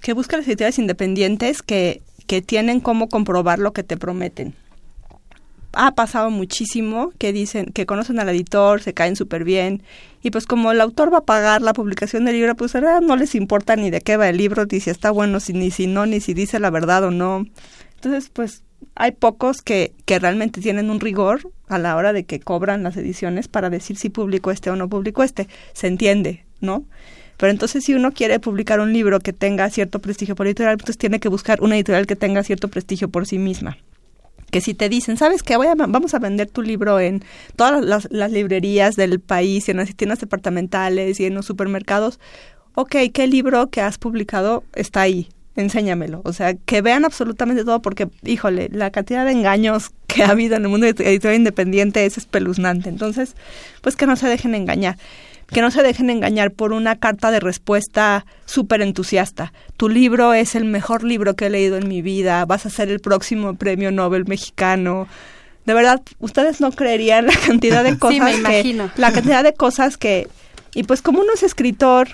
que 0.00 0.12
busca 0.12 0.36
las 0.36 0.46
editoriales 0.46 0.78
independientes 0.78 1.62
que, 1.62 2.02
que 2.26 2.42
tienen 2.42 2.80
cómo 2.80 3.08
comprobar 3.08 3.58
lo 3.58 3.72
que 3.72 3.84
te 3.84 3.96
prometen 3.96 4.54
ha 5.72 5.94
pasado 5.94 6.30
muchísimo 6.30 7.12
que 7.18 7.32
dicen 7.32 7.66
que 7.66 7.86
conocen 7.86 8.20
al 8.20 8.28
editor, 8.28 8.82
se 8.82 8.94
caen 8.94 9.16
súper 9.16 9.44
bien 9.44 9.82
y 10.22 10.30
pues 10.30 10.46
como 10.46 10.70
el 10.70 10.80
autor 10.80 11.12
va 11.12 11.18
a 11.18 11.24
pagar 11.24 11.62
la 11.62 11.72
publicación 11.72 12.24
del 12.24 12.36
libro, 12.36 12.54
pues 12.54 12.74
no 12.74 13.16
les 13.16 13.34
importa 13.34 13.76
ni 13.76 13.90
de 13.90 14.00
qué 14.00 14.16
va 14.16 14.28
el 14.28 14.36
libro, 14.36 14.66
ni 14.70 14.80
si 14.80 14.90
está 14.90 15.10
bueno, 15.10 15.38
ni 15.52 15.70
si 15.70 15.86
no, 15.86 16.06
ni 16.06 16.20
si 16.20 16.34
dice 16.34 16.60
la 16.60 16.70
verdad 16.70 17.04
o 17.04 17.10
no. 17.10 17.46
Entonces, 17.96 18.30
pues 18.30 18.62
hay 18.94 19.12
pocos 19.12 19.62
que, 19.62 19.92
que 20.04 20.18
realmente 20.18 20.60
tienen 20.60 20.90
un 20.90 21.00
rigor 21.00 21.50
a 21.68 21.78
la 21.78 21.96
hora 21.96 22.12
de 22.12 22.24
que 22.24 22.40
cobran 22.40 22.82
las 22.82 22.96
ediciones 22.96 23.48
para 23.48 23.70
decir 23.70 23.96
si 23.96 24.10
publicó 24.10 24.50
este 24.50 24.70
o 24.70 24.76
no 24.76 24.88
publicó 24.88 25.22
este. 25.22 25.48
Se 25.72 25.86
entiende, 25.86 26.44
¿no? 26.60 26.84
Pero 27.36 27.50
entonces 27.50 27.84
si 27.84 27.94
uno 27.94 28.12
quiere 28.12 28.38
publicar 28.38 28.78
un 28.78 28.92
libro 28.92 29.18
que 29.18 29.32
tenga 29.32 29.68
cierto 29.70 30.00
prestigio 30.00 30.36
por 30.36 30.46
editorial, 30.46 30.74
entonces 30.74 30.98
tiene 30.98 31.18
que 31.18 31.28
buscar 31.28 31.60
una 31.62 31.74
editorial 31.74 32.06
que 32.06 32.14
tenga 32.14 32.44
cierto 32.44 32.68
prestigio 32.68 33.08
por 33.08 33.26
sí 33.26 33.38
misma 33.38 33.78
que 34.52 34.60
si 34.60 34.74
te 34.74 34.90
dicen, 34.90 35.16
¿sabes 35.16 35.42
qué? 35.42 35.56
Voy 35.56 35.66
a, 35.66 35.74
vamos 35.74 36.12
a 36.12 36.18
vender 36.18 36.46
tu 36.46 36.60
libro 36.60 37.00
en 37.00 37.24
todas 37.56 37.82
las, 38.10 38.30
librerías 38.30 38.96
del 38.96 39.18
país, 39.18 39.70
en 39.70 39.78
las 39.78 39.96
tiendas 39.96 40.20
departamentales 40.20 41.18
y 41.20 41.24
en 41.24 41.34
los 41.34 41.46
supermercados, 41.46 42.20
ok, 42.74 42.96
¿qué 43.14 43.26
libro 43.26 43.70
que 43.70 43.80
has 43.80 43.96
publicado 43.96 44.62
está 44.74 45.00
ahí? 45.00 45.30
Enséñamelo. 45.56 46.20
O 46.24 46.34
sea, 46.34 46.52
que 46.52 46.82
vean 46.82 47.06
absolutamente 47.06 47.64
todo 47.64 47.80
porque, 47.80 48.08
híjole, 48.24 48.68
la 48.70 48.90
cantidad 48.90 49.24
de 49.24 49.32
engaños 49.32 49.90
que 50.06 50.22
ha 50.22 50.28
habido 50.28 50.56
en 50.56 50.64
el 50.64 50.68
mundo 50.68 50.86
editorial 50.86 51.34
independiente 51.34 52.04
es 52.04 52.18
espeluznante. 52.18 52.90
Entonces, 52.90 53.34
pues 53.80 53.96
que 53.96 54.06
no 54.06 54.16
se 54.16 54.28
dejen 54.28 54.54
engañar 54.54 54.98
que 55.52 55.60
no 55.60 55.70
se 55.70 55.82
dejen 55.82 56.10
engañar 56.10 56.50
por 56.52 56.72
una 56.72 56.96
carta 56.96 57.30
de 57.30 57.40
respuesta 57.40 58.24
súper 58.46 58.82
entusiasta. 58.82 59.52
Tu 59.76 59.88
libro 59.88 60.34
es 60.34 60.54
el 60.54 60.64
mejor 60.64 61.04
libro 61.04 61.34
que 61.34 61.46
he 61.46 61.50
leído 61.50 61.76
en 61.76 61.88
mi 61.88 62.02
vida, 62.02 62.44
vas 62.44 62.66
a 62.66 62.70
ser 62.70 62.90
el 62.90 63.00
próximo 63.00 63.54
premio 63.54 63.92
Nobel 63.92 64.24
mexicano. 64.26 65.06
De 65.66 65.74
verdad, 65.74 66.00
ustedes 66.18 66.60
no 66.60 66.72
creerían 66.72 67.26
la 67.26 67.36
cantidad 67.36 67.84
de 67.84 67.98
cosas 67.98 68.16
sí, 68.16 68.20
me 68.20 68.34
imagino. 68.34 68.90
la 68.96 69.12
cantidad 69.12 69.44
de 69.44 69.54
cosas 69.54 69.96
que 69.96 70.28
y 70.74 70.84
pues 70.84 71.02
como 71.02 71.20
uno 71.20 71.32
es 71.34 71.42
escritor, 71.42 72.08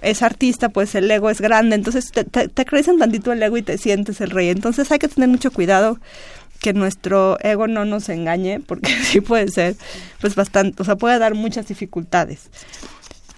es 0.00 0.22
artista, 0.22 0.68
pues 0.68 0.94
el 0.96 1.10
ego 1.10 1.30
es 1.30 1.40
grande, 1.40 1.76
entonces 1.76 2.10
te, 2.10 2.24
te, 2.24 2.48
te 2.48 2.64
crecen 2.64 2.98
tantito 2.98 3.32
el 3.32 3.42
ego 3.42 3.56
y 3.56 3.62
te 3.62 3.78
sientes 3.78 4.20
el 4.20 4.30
rey. 4.30 4.48
Entonces 4.48 4.90
hay 4.90 4.98
que 4.98 5.08
tener 5.08 5.28
mucho 5.28 5.52
cuidado 5.52 5.98
que 6.62 6.72
nuestro 6.72 7.38
ego 7.40 7.66
no 7.66 7.84
nos 7.84 8.08
engañe, 8.08 8.60
porque 8.60 8.88
sí 9.02 9.20
puede 9.20 9.48
ser, 9.48 9.76
pues 10.20 10.34
bastante, 10.34 10.80
o 10.80 10.84
sea, 10.84 10.96
puede 10.96 11.18
dar 11.18 11.34
muchas 11.34 11.66
dificultades. 11.66 12.48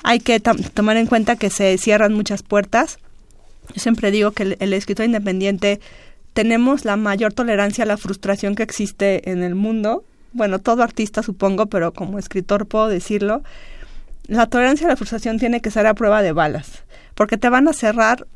Hay 0.04 0.20
que 0.20 0.38
tomar 0.38 0.98
en 0.98 1.06
cuenta 1.06 1.36
que 1.36 1.48
se 1.48 1.76
cierran 1.78 2.12
muchas 2.12 2.42
puertas. 2.42 2.98
Yo 3.74 3.80
siempre 3.80 4.10
digo 4.10 4.32
que 4.32 4.56
el, 4.60 4.72
escritor 4.74 5.06
independiente 5.06 5.80
tenemos 6.34 6.84
la 6.84 6.96
mayor 6.96 7.32
tolerancia 7.32 7.84
a 7.84 7.86
la 7.86 7.96
frustración 7.96 8.54
que 8.54 8.62
existe 8.62 9.30
en 9.30 9.42
el 9.42 9.54
mundo. 9.54 10.04
Bueno, 10.34 10.58
todo 10.58 10.82
artista 10.82 11.22
supongo, 11.22 11.66
pero 11.66 11.94
como 11.94 12.18
escritor 12.18 12.66
puedo 12.66 12.88
decirlo. 12.88 13.42
La 14.26 14.46
tolerancia 14.46 14.86
a 14.86 14.90
la 14.90 14.96
frustración 14.96 15.38
tiene 15.38 15.62
que 15.62 15.70
ser 15.70 15.86
a 15.86 15.94
prueba 15.94 16.20
de 16.20 16.32
balas, 16.32 16.82
porque 17.14 17.38
te 17.38 17.48
van 17.48 17.68
a 17.68 17.72
cerrar 17.72 18.26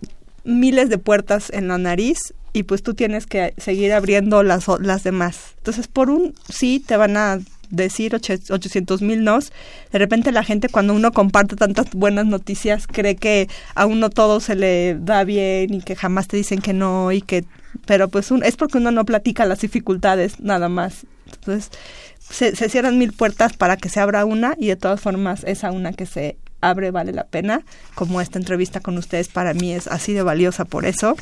miles 0.48 0.88
de 0.88 0.98
puertas 0.98 1.50
en 1.50 1.68
la 1.68 1.78
nariz 1.78 2.34
y 2.52 2.64
pues 2.64 2.82
tú 2.82 2.94
tienes 2.94 3.26
que 3.26 3.54
seguir 3.58 3.92
abriendo 3.92 4.42
las, 4.42 4.66
las 4.80 5.04
demás. 5.04 5.54
Entonces, 5.58 5.86
por 5.86 6.10
un 6.10 6.34
sí 6.48 6.82
te 6.84 6.96
van 6.96 7.16
a 7.16 7.38
decir 7.70 8.14
800 8.14 9.02
mil 9.02 9.22
nos, 9.24 9.52
de 9.92 9.98
repente 9.98 10.32
la 10.32 10.42
gente 10.42 10.70
cuando 10.70 10.94
uno 10.94 11.12
comparte 11.12 11.54
tantas 11.54 11.90
buenas 11.92 12.24
noticias 12.24 12.86
cree 12.86 13.16
que 13.16 13.46
a 13.74 13.84
uno 13.84 14.08
todo 14.08 14.40
se 14.40 14.56
le 14.56 14.96
da 14.98 15.22
bien 15.24 15.74
y 15.74 15.82
que 15.82 15.94
jamás 15.94 16.28
te 16.28 16.38
dicen 16.38 16.62
que 16.62 16.72
no 16.72 17.12
y 17.12 17.20
que, 17.20 17.44
pero 17.84 18.08
pues 18.08 18.30
un, 18.30 18.42
es 18.42 18.56
porque 18.56 18.78
uno 18.78 18.90
no 18.90 19.04
platica 19.04 19.44
las 19.44 19.60
dificultades 19.60 20.40
nada 20.40 20.70
más. 20.70 21.06
Entonces, 21.26 21.70
se, 22.18 22.56
se 22.56 22.70
cierran 22.70 22.96
mil 22.96 23.12
puertas 23.12 23.54
para 23.54 23.76
que 23.76 23.90
se 23.90 24.00
abra 24.00 24.24
una 24.24 24.54
y 24.58 24.68
de 24.68 24.76
todas 24.76 25.00
formas 25.00 25.44
esa 25.44 25.70
una 25.70 25.92
que 25.92 26.06
se 26.06 26.38
abre 26.60 26.90
vale 26.90 27.12
la 27.12 27.24
pena, 27.24 27.62
como 27.94 28.20
esta 28.20 28.38
entrevista 28.38 28.80
con 28.80 28.98
ustedes 28.98 29.28
para 29.28 29.54
mí 29.54 29.72
es 29.72 29.86
así 29.86 30.12
de 30.12 30.22
valiosa 30.22 30.64
por 30.64 30.84
eso. 30.84 31.16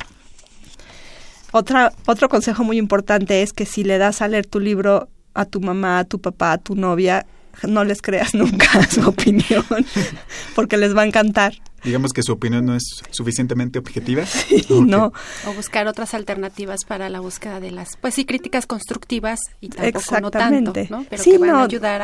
Otra, 1.51 1.93
otro 2.05 2.29
consejo 2.29 2.63
muy 2.63 2.77
importante 2.77 3.41
es 3.41 3.53
que 3.53 3.65
si 3.65 3.83
le 3.83 3.97
das 3.97 4.21
a 4.21 4.27
leer 4.27 4.45
tu 4.45 4.59
libro 4.59 5.09
a 5.33 5.45
tu 5.45 5.61
mamá, 5.61 5.99
a 5.99 6.03
tu 6.03 6.19
papá, 6.19 6.53
a 6.53 6.57
tu 6.57 6.75
novia, 6.75 7.25
no 7.67 7.83
les 7.83 8.01
creas 8.01 8.33
nunca 8.33 8.85
su 8.89 9.07
opinión, 9.07 9.65
porque 10.55 10.77
les 10.77 10.95
va 10.95 11.03
a 11.03 11.05
encantar 11.05 11.53
digamos 11.83 12.13
que 12.13 12.23
su 12.23 12.33
opinión 12.33 12.65
no 12.65 12.75
es 12.75 13.03
suficientemente 13.11 13.79
objetiva. 13.79 14.23
no. 14.69 15.13
O 15.45 15.53
buscar 15.53 15.87
otras 15.87 16.13
alternativas 16.13 16.83
para 16.87 17.09
la 17.09 17.19
búsqueda 17.19 17.59
de 17.59 17.71
las, 17.71 17.97
pues 17.97 18.15
sí, 18.15 18.25
críticas 18.25 18.65
constructivas 18.65 19.39
y 19.61 19.69
tampoco 19.69 20.19
no 20.21 20.31
tanto, 20.31 20.73
¿no? 20.89 21.05
Pero 21.09 21.23
que 21.23 21.37
van 21.37 21.49
a 21.51 21.63
ayudar 21.63 22.01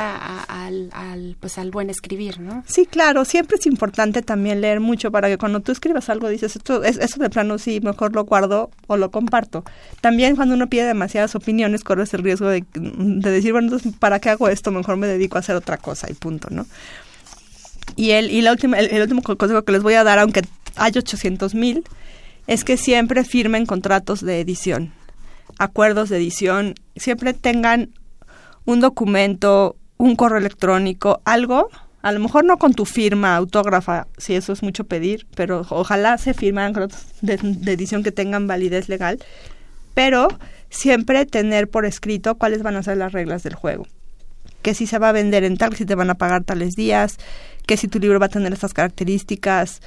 al, 0.47 1.37
pues 1.39 1.57
al 1.57 1.71
buen 1.71 1.89
escribir, 1.89 2.39
¿no? 2.39 2.63
Sí, 2.67 2.85
claro, 2.85 3.25
siempre 3.25 3.57
es 3.59 3.65
importante 3.65 4.21
también 4.21 4.61
leer 4.61 4.79
mucho 4.79 5.11
para 5.11 5.27
que 5.27 5.37
cuando 5.37 5.59
tú 5.59 5.71
escribas 5.71 6.09
algo 6.09 6.29
dices, 6.29 6.55
esto, 6.55 6.83
es, 6.83 6.97
eso 6.97 7.19
de 7.19 7.29
plano 7.29 7.57
sí, 7.57 7.79
mejor 7.81 8.13
lo 8.13 8.23
guardo 8.25 8.69
o 8.87 8.97
lo 8.97 9.11
comparto. 9.11 9.63
También 10.01 10.35
cuando 10.35 10.55
uno 10.55 10.67
pide 10.67 10.85
demasiadas 10.85 11.35
opiniones 11.35 11.83
corres 11.83 12.13
el 12.13 12.23
riesgo 12.23 12.47
de, 12.47 12.63
de 12.73 13.31
decir, 13.31 13.51
bueno, 13.51 13.67
entonces, 13.67 13.93
¿para 13.99 14.19
qué 14.19 14.29
hago 14.29 14.47
esto? 14.49 14.71
Mejor 14.71 14.97
me 14.97 15.07
dedico 15.07 15.37
a 15.37 15.39
hacer 15.39 15.55
otra 15.55 15.77
cosa 15.77 16.09
y 16.09 16.13
punto, 16.13 16.49
¿no? 16.51 16.65
Y, 17.95 18.11
el, 18.11 18.31
y 18.31 18.41
la 18.41 18.51
última, 18.51 18.79
el, 18.79 19.01
último 19.01 19.21
consejo 19.21 19.63
que 19.63 19.71
les 19.71 19.83
voy 19.83 19.93
a 19.93 20.03
dar, 20.03 20.19
aunque 20.19 20.41
hay 20.75 20.91
800 20.95 21.53
mil, 21.55 21.83
es 22.47 22.63
que 22.63 22.77
siempre 22.77 23.23
firmen 23.23 23.65
contratos 23.65 24.21
de 24.21 24.39
edición, 24.39 24.93
acuerdos 25.59 26.09
de 26.09 26.17
edición, 26.17 26.75
siempre 26.95 27.33
tengan 27.33 27.91
un 28.65 28.79
documento, 28.79 29.75
un 29.97 30.15
correo 30.15 30.39
electrónico, 30.39 31.21
algo, 31.25 31.69
a 32.01 32.11
lo 32.11 32.19
mejor 32.19 32.43
no 32.43 32.57
con 32.57 32.73
tu 32.73 32.85
firma 32.85 33.35
autógrafa, 33.35 34.07
si 34.17 34.35
eso 34.35 34.51
es 34.51 34.63
mucho 34.63 34.83
pedir, 34.83 35.25
pero 35.35 35.65
ojalá 35.69 36.17
se 36.17 36.33
contratos 36.33 36.89
de, 37.21 37.37
de 37.37 37.71
edición 37.71 38.03
que 38.03 38.11
tengan 38.11 38.47
validez 38.47 38.89
legal, 38.89 39.19
pero 39.93 40.27
siempre 40.69 41.25
tener 41.25 41.69
por 41.69 41.85
escrito 41.85 42.35
cuáles 42.35 42.63
van 42.63 42.75
a 42.75 42.83
ser 42.83 42.97
las 42.97 43.11
reglas 43.13 43.43
del 43.43 43.55
juego 43.55 43.85
que 44.63 44.73
si 44.73 44.87
se 44.87 44.97
va 44.97 45.09
a 45.09 45.11
vender 45.11 45.43
en 45.43 45.57
tal, 45.57 45.75
si 45.75 45.85
te 45.85 45.93
van 45.93 46.09
a 46.09 46.15
pagar 46.15 46.43
tales 46.45 46.75
días, 46.75 47.17
que 47.65 47.77
si 47.77 47.87
tu 47.87 47.99
libro 47.99 48.19
va 48.19 48.27
a 48.27 48.29
tener 48.29 48.53
estas 48.53 48.73
características, 48.73 49.81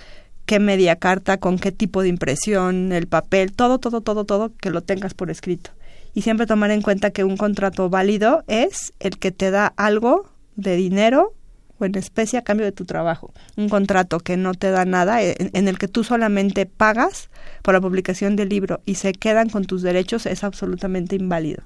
qué 0.47 0.61
media 0.61 0.97
carta, 0.97 1.39
con 1.39 1.59
qué 1.59 1.73
tipo 1.73 2.03
de 2.03 2.09
impresión, 2.09 2.93
el 2.93 3.07
papel, 3.07 3.53
todo, 3.53 3.79
todo, 3.79 4.01
todo, 4.01 4.25
todo, 4.25 4.53
que 4.57 4.71
lo 4.71 4.83
tengas 4.83 5.15
por 5.15 5.31
escrito. 5.31 5.71
y 6.15 6.23
siempre 6.23 6.47
tomar 6.47 6.71
en 6.71 6.81
cuenta 6.81 7.11
que 7.11 7.25
un 7.25 7.37
contrato 7.37 7.91
válido 7.91 8.43
es 8.47 8.95
el 9.01 9.19
que 9.19 9.33
te 9.33 9.51
da 9.51 9.75
algo 9.77 10.31
de 10.55 10.75
dinero 10.77 11.35
o 11.79 11.85
en 11.85 11.95
especie 11.97 12.39
a 12.39 12.43
cambio 12.43 12.65
de 12.65 12.73
tu 12.73 12.85
trabajo. 12.85 13.33
Un 13.57 13.69
contrato 13.69 14.21
que 14.21 14.37
no 14.37 14.55
te 14.55 14.71
da 14.71 14.85
nada, 14.85 15.21
en, 15.23 15.69
el 15.69 15.79
que 15.79 15.89
tú 15.89 16.05
solamente 16.05 16.67
pagas 16.67 17.29
por 17.63 17.75
la 17.75 17.81
publicación 17.81 18.37
del 18.37 18.49
libro 18.49 18.81
y 18.87 18.95
se 18.95 19.13
quedan 19.13 19.51
con 19.51 19.65
tus 19.65 19.83
derechos, 19.83 20.27
es 20.27 20.45
absolutamente 20.45 21.17
inválido. 21.17 21.63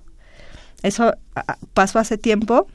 Eso 0.82 1.14
pasó 1.74 1.98
hace 1.98 2.18
tiempo, 2.18 2.66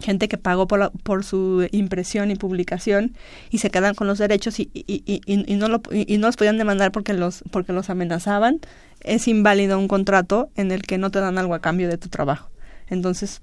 gente 0.00 0.28
que 0.28 0.38
pagó 0.38 0.66
por, 0.66 0.92
por 1.02 1.24
su 1.24 1.68
impresión 1.72 2.30
y 2.30 2.36
publicación 2.36 3.14
y 3.50 3.58
se 3.58 3.70
quedan 3.70 3.94
con 3.94 4.06
los 4.06 4.18
derechos 4.18 4.58
y, 4.60 4.70
y, 4.72 5.02
y, 5.06 5.20
y 5.26 5.56
no, 5.56 5.68
lo, 5.68 5.82
y 5.92 6.18
no 6.18 6.28
los 6.28 6.36
podían 6.36 6.58
demandar 6.58 6.92
porque 6.92 7.12
los, 7.12 7.44
porque 7.50 7.72
los 7.72 7.90
amenazaban. 7.90 8.60
Es 9.00 9.28
inválido 9.28 9.78
un 9.78 9.88
contrato 9.88 10.50
en 10.56 10.72
el 10.72 10.82
que 10.82 10.98
no 10.98 11.10
te 11.10 11.20
dan 11.20 11.38
algo 11.38 11.54
a 11.54 11.60
cambio 11.60 11.88
de 11.88 11.96
tu 11.96 12.08
trabajo. 12.08 12.50
Entonces, 12.88 13.40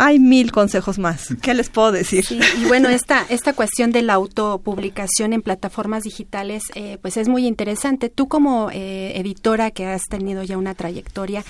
hay 0.00 0.18
mil 0.18 0.50
consejos 0.50 0.98
más. 0.98 1.28
¿Qué 1.42 1.52
les 1.52 1.68
puedo 1.68 1.92
decir? 1.92 2.24
y 2.30 2.64
bueno, 2.64 2.88
esta, 2.88 3.26
esta 3.28 3.52
cuestión 3.52 3.92
de 3.92 4.00
la 4.02 4.14
autopublicación 4.14 5.34
en 5.34 5.42
plataformas 5.42 6.04
digitales, 6.04 6.64
eh, 6.74 6.96
pues 7.02 7.18
es 7.18 7.28
muy 7.28 7.46
interesante. 7.46 8.08
Tú 8.08 8.26
como 8.26 8.70
eh, 8.72 9.12
editora 9.16 9.70
que 9.70 9.86
has 9.86 10.02
tenido 10.08 10.42
ya 10.42 10.56
una 10.56 10.74
trayectoria, 10.74 11.44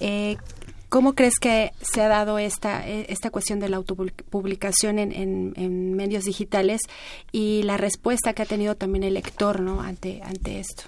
eh, 0.00 0.36
¿cómo 0.94 1.14
crees 1.14 1.40
que 1.40 1.72
se 1.80 2.02
ha 2.02 2.06
dado 2.06 2.38
esta, 2.38 2.86
esta 2.86 3.30
cuestión 3.30 3.58
de 3.58 3.68
la 3.68 3.78
autopublicación 3.78 5.00
en, 5.00 5.52
en, 5.56 5.94
medios 5.94 6.22
digitales 6.22 6.82
y 7.32 7.64
la 7.64 7.76
respuesta 7.76 8.32
que 8.32 8.42
ha 8.42 8.46
tenido 8.46 8.76
también 8.76 9.02
el 9.02 9.14
lector 9.14 9.58
¿no? 9.58 9.82
ante, 9.82 10.22
ante 10.22 10.60
esto? 10.60 10.84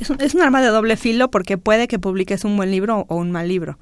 Es 0.00 0.10
un, 0.10 0.20
es 0.20 0.34
un 0.34 0.42
arma 0.42 0.60
de 0.60 0.66
doble 0.66 0.96
filo 0.96 1.30
porque 1.30 1.58
puede 1.58 1.86
que 1.86 2.00
publiques 2.00 2.44
un 2.44 2.56
buen 2.56 2.72
libro 2.72 3.06
o 3.08 3.14
un 3.14 3.30
mal 3.30 3.46
libro 3.46 3.78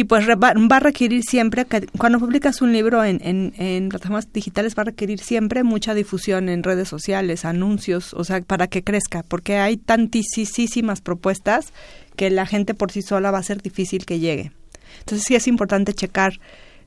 y 0.00 0.04
pues 0.04 0.26
va, 0.26 0.76
a 0.76 0.80
requerir 0.80 1.22
siempre, 1.22 1.66
que 1.66 1.86
cuando 1.98 2.18
publicas 2.18 2.62
un 2.62 2.72
libro 2.72 3.04
en, 3.04 3.20
en, 3.22 3.88
plataformas 3.90 4.32
digitales 4.32 4.74
va 4.74 4.82
a 4.82 4.86
requerir 4.86 5.18
siempre 5.18 5.62
mucha 5.62 5.92
difusión 5.92 6.48
en 6.48 6.62
redes 6.62 6.88
sociales, 6.88 7.44
anuncios, 7.44 8.14
o 8.14 8.24
sea, 8.24 8.40
para 8.40 8.66
que 8.66 8.82
crezca, 8.82 9.22
porque 9.22 9.58
hay 9.58 9.76
tantísimas 9.76 11.02
propuestas 11.02 11.74
que 12.20 12.28
la 12.28 12.44
gente 12.44 12.74
por 12.74 12.92
sí 12.92 13.00
sola 13.00 13.30
va 13.30 13.38
a 13.38 13.42
ser 13.42 13.62
difícil 13.62 14.04
que 14.04 14.18
llegue. 14.18 14.52
Entonces 14.98 15.26
sí 15.26 15.36
es 15.36 15.48
importante 15.48 15.94
checar 15.94 16.38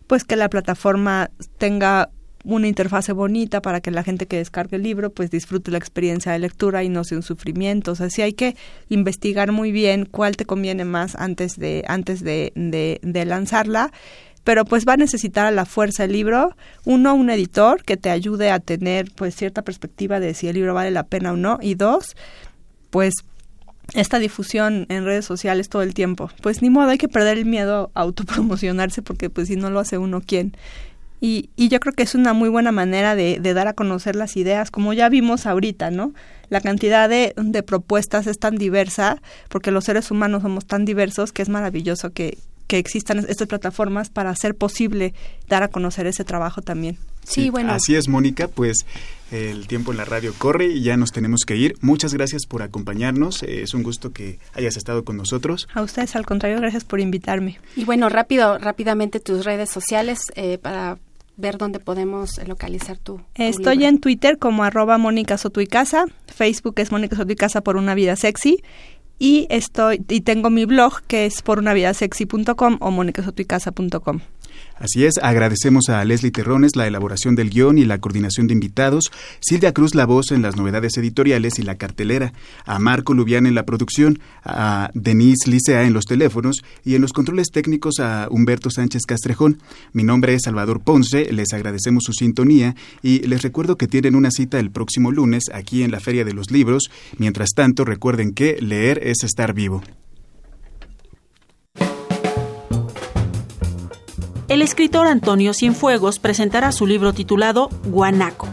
pues 0.05 0.23
que 0.23 0.35
la 0.35 0.47
plataforma 0.47 1.31
tenga 1.57 2.11
una 2.43 2.67
interfase 2.67 3.13
bonita 3.13 3.59
para 3.59 3.81
que 3.81 3.89
la 3.89 4.03
gente 4.03 4.27
que 4.27 4.37
descargue 4.37 4.77
el 4.77 4.83
libro 4.83 5.11
pues 5.11 5.31
disfrute 5.31 5.71
la 5.71 5.79
experiencia 5.79 6.31
de 6.31 6.37
lectura 6.37 6.83
y 6.83 6.89
no 6.89 7.03
sea 7.03 7.17
un 7.17 7.23
sufrimiento. 7.23 7.93
O 7.93 7.95
sea, 7.95 8.11
sí 8.11 8.21
hay 8.21 8.33
que 8.33 8.55
investigar 8.89 9.51
muy 9.51 9.71
bien 9.71 10.05
cuál 10.05 10.37
te 10.37 10.45
conviene 10.45 10.85
más 10.85 11.15
antes 11.15 11.57
de, 11.57 11.83
antes 11.87 12.23
de, 12.23 12.51
de, 12.53 13.25
lanzarla 13.25 13.91
pero 14.43 14.65
pues 14.65 14.85
va 14.87 14.93
a 14.93 14.97
necesitar 14.97 15.47
a 15.47 15.51
la 15.51 15.65
fuerza 15.65 16.03
el 16.03 16.11
libro, 16.11 16.55
uno, 16.85 17.15
un 17.15 17.31
editor 17.31 17.83
que 17.83 17.97
te 17.97 18.11
ayude 18.11 18.51
a 18.51 18.59
tener 18.59 19.09
pues 19.15 19.35
cierta 19.35 19.63
perspectiva 19.63 20.19
de 20.19 20.35
si 20.35 20.47
el 20.47 20.55
libro 20.55 20.75
vale 20.75 20.91
la 20.91 21.03
pena 21.03 21.31
o 21.31 21.37
no, 21.37 21.57
y 21.59 21.75
dos, 21.75 22.17
pues 22.89 23.13
esta 23.93 24.19
difusión 24.19 24.85
en 24.89 25.05
redes 25.05 25.25
sociales 25.25 25.69
todo 25.69 25.81
el 25.81 25.93
tiempo. 25.93 26.29
Pues 26.41 26.61
ni 26.61 26.69
modo, 26.69 26.89
hay 26.89 26.97
que 26.97 27.09
perder 27.09 27.37
el 27.37 27.45
miedo 27.45 27.91
a 27.93 28.01
autopromocionarse 28.01 29.01
porque 29.01 29.29
pues 29.29 29.47
si 29.47 29.55
no 29.55 29.69
lo 29.69 29.79
hace 29.79 29.97
uno, 29.97 30.21
¿quién? 30.25 30.55
Y, 31.21 31.49
y 31.55 31.69
yo 31.69 31.79
creo 31.79 31.93
que 31.93 32.03
es 32.03 32.15
una 32.15 32.33
muy 32.33 32.49
buena 32.49 32.73
manera 32.73 33.15
de, 33.15 33.39
dar 33.39 33.67
a 33.67 33.73
conocer 33.73 34.15
las 34.15 34.35
ideas, 34.35 34.71
como 34.71 34.91
ya 34.91 35.07
vimos 35.07 35.45
ahorita, 35.45 35.89
¿no? 35.89 36.13
La 36.49 36.59
cantidad 36.59 37.07
de, 37.07 37.33
de 37.37 37.63
propuestas 37.63 38.27
es 38.27 38.39
tan 38.39 38.57
diversa, 38.57 39.21
porque 39.47 39.71
los 39.71 39.85
seres 39.85 40.11
humanos 40.11 40.41
somos 40.41 40.65
tan 40.65 40.83
diversos 40.83 41.31
que 41.31 41.41
es 41.41 41.47
maravilloso 41.47 42.11
que, 42.11 42.39
que 42.67 42.77
existan 42.77 43.19
estas 43.19 43.47
plataformas 43.47 44.09
para 44.09 44.31
hacer 44.31 44.55
posible 44.55 45.13
dar 45.47 45.63
a 45.63 45.69
conocer 45.69 46.07
ese 46.07 46.25
trabajo 46.25 46.61
también. 46.61 46.97
Sí, 47.23 47.49
bueno. 47.49 47.71
Así 47.73 47.95
es, 47.95 48.07
Mónica, 48.07 48.47
pues 48.47 48.85
el 49.31 49.67
tiempo 49.67 49.91
en 49.91 49.97
la 49.97 50.05
radio 50.05 50.33
corre 50.37 50.67
y 50.67 50.81
ya 50.81 50.95
nos 50.97 51.11
tenemos 51.11 51.41
que 51.45 51.55
ir. 51.55 51.75
Muchas 51.81 52.13
gracias 52.13 52.45
por 52.45 52.61
acompañarnos. 52.61 53.43
es 53.43 53.73
un 53.73 53.83
gusto 53.83 54.11
que 54.11 54.39
hayas 54.53 54.77
estado 54.77 55.03
con 55.03 55.17
nosotros. 55.17 55.67
A 55.73 55.81
ustedes, 55.81 56.15
al 56.15 56.25
contrario, 56.25 56.59
gracias 56.59 56.83
por 56.83 56.99
invitarme. 56.99 57.59
Y 57.75 57.85
bueno, 57.85 58.09
rápido, 58.09 58.57
rápidamente 58.59 59.19
tus 59.19 59.43
redes 59.43 59.69
sociales 59.69 60.19
eh, 60.35 60.57
para 60.59 60.99
ver 61.35 61.57
dónde 61.57 61.79
podemos 61.79 62.39
localizar 62.47 62.97
tu, 62.97 63.21
Estoy 63.35 63.85
en 63.85 63.99
Twitter 63.99 64.37
como 64.37 64.63
arroba 64.63 64.97
Mónica 64.97 65.37
Casa, 65.69 66.05
Facebook 66.27 66.75
es 66.77 66.91
Mónica 66.91 67.17
Casa 67.35 67.61
por 67.61 67.75
una 67.75 67.95
vida 67.95 68.15
sexy 68.15 68.63
y 69.17 69.47
estoy 69.49 70.03
y 70.09 70.21
tengo 70.21 70.49
mi 70.49 70.65
blog 70.65 71.01
que 71.07 71.25
es 71.25 71.41
por 71.41 71.57
una 71.57 71.73
vida 71.73 71.93
sexy.com 71.93 72.77
o 72.79 72.91
monicasotuicasa.com. 72.91 74.19
Así 74.79 75.05
es, 75.05 75.13
agradecemos 75.21 75.89
a 75.89 76.03
Leslie 76.03 76.31
Terrones 76.31 76.75
la 76.75 76.87
elaboración 76.87 77.35
del 77.35 77.49
guion 77.49 77.77
y 77.77 77.85
la 77.85 77.99
coordinación 77.99 78.47
de 78.47 78.53
invitados, 78.53 79.11
Silvia 79.39 79.73
Cruz 79.73 79.95
la 79.95 80.05
voz 80.05 80.31
en 80.31 80.41
las 80.41 80.55
novedades 80.55 80.97
editoriales 80.97 81.59
y 81.59 81.61
la 81.63 81.75
cartelera, 81.75 82.33
a 82.65 82.79
Marco 82.79 83.13
Lubián 83.13 83.45
en 83.45 83.55
la 83.55 83.65
producción, 83.65 84.19
a 84.43 84.89
Denise 84.93 85.49
Licea 85.49 85.83
en 85.83 85.93
los 85.93 86.05
teléfonos 86.05 86.63
y 86.83 86.95
en 86.95 87.01
los 87.01 87.13
controles 87.13 87.49
técnicos 87.51 87.99
a 87.99 88.27
Humberto 88.29 88.69
Sánchez 88.69 89.03
Castrejón. 89.07 89.61
Mi 89.93 90.03
nombre 90.03 90.33
es 90.33 90.41
Salvador 90.43 90.81
Ponce, 90.81 91.31
les 91.31 91.53
agradecemos 91.53 92.03
su 92.03 92.13
sintonía 92.13 92.75
y 93.01 93.19
les 93.19 93.41
recuerdo 93.41 93.77
que 93.77 93.87
tienen 93.87 94.15
una 94.15 94.31
cita 94.31 94.59
el 94.59 94.71
próximo 94.71 95.11
lunes 95.11 95.43
aquí 95.53 95.83
en 95.83 95.91
la 95.91 95.99
Feria 95.99 96.25
de 96.25 96.33
los 96.33 96.51
Libros. 96.51 96.89
Mientras 97.17 97.51
tanto, 97.55 97.85
recuerden 97.85 98.33
que 98.33 98.57
leer 98.59 98.99
es 99.03 99.23
estar 99.23 99.53
vivo. 99.53 99.81
El 104.53 104.61
escritor 104.61 105.07
Antonio 105.07 105.51
Cienfuegos 105.51 106.19
presentará 106.19 106.71
su 106.71 106.85
libro 106.85 107.11
titulado 107.11 107.69
Guanaco. 107.85 108.47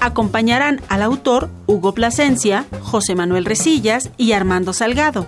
Acompañarán 0.00 0.80
al 0.88 1.02
autor 1.02 1.50
Hugo 1.66 1.94
Plasencia, 1.94 2.64
José 2.80 3.16
Manuel 3.16 3.44
Resillas 3.44 4.10
y 4.16 4.32
Armando 4.32 4.72
Salgado. 4.72 5.26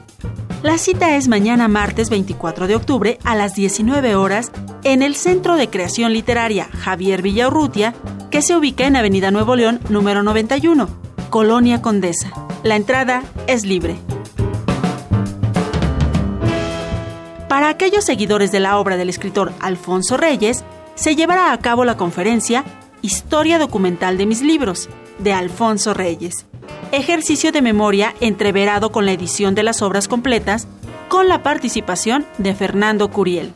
La 0.62 0.78
cita 0.78 1.16
es 1.16 1.26
mañana 1.26 1.66
martes 1.66 2.10
24 2.10 2.68
de 2.68 2.76
octubre 2.76 3.18
a 3.24 3.34
las 3.34 3.56
19 3.56 4.14
horas 4.14 4.52
en 4.84 5.02
el 5.02 5.16
Centro 5.16 5.56
de 5.56 5.68
Creación 5.68 6.12
Literaria 6.12 6.68
Javier 6.78 7.20
Villaurrutia, 7.20 7.92
que 8.30 8.40
se 8.40 8.56
ubica 8.56 8.86
en 8.86 8.94
Avenida 8.94 9.32
Nuevo 9.32 9.56
León 9.56 9.80
número 9.88 10.22
91, 10.22 10.88
Colonia 11.28 11.82
Condesa. 11.82 12.30
La 12.62 12.76
entrada 12.76 13.24
es 13.48 13.64
libre. 13.64 13.96
Para 17.48 17.70
aquellos 17.70 18.04
seguidores 18.04 18.52
de 18.52 18.60
la 18.60 18.78
obra 18.78 18.98
del 18.98 19.08
escritor 19.08 19.52
Alfonso 19.58 20.18
Reyes, 20.18 20.64
se 20.94 21.16
llevará 21.16 21.52
a 21.52 21.58
cabo 21.58 21.84
la 21.84 21.96
conferencia 21.96 22.64
Historia 23.00 23.58
documental 23.58 24.18
de 24.18 24.26
mis 24.26 24.42
libros, 24.42 24.88
de 25.18 25.32
Alfonso 25.32 25.94
Reyes. 25.94 26.46
Ejercicio 26.92 27.52
de 27.52 27.62
memoria 27.62 28.14
entreverado 28.20 28.90
con 28.90 29.06
la 29.06 29.12
edición 29.12 29.54
de 29.54 29.62
las 29.62 29.82
obras 29.82 30.08
completas, 30.08 30.66
con 31.08 31.28
la 31.28 31.42
participación 31.42 32.26
de 32.38 32.54
Fernando 32.54 33.10
Curiel. 33.10 33.52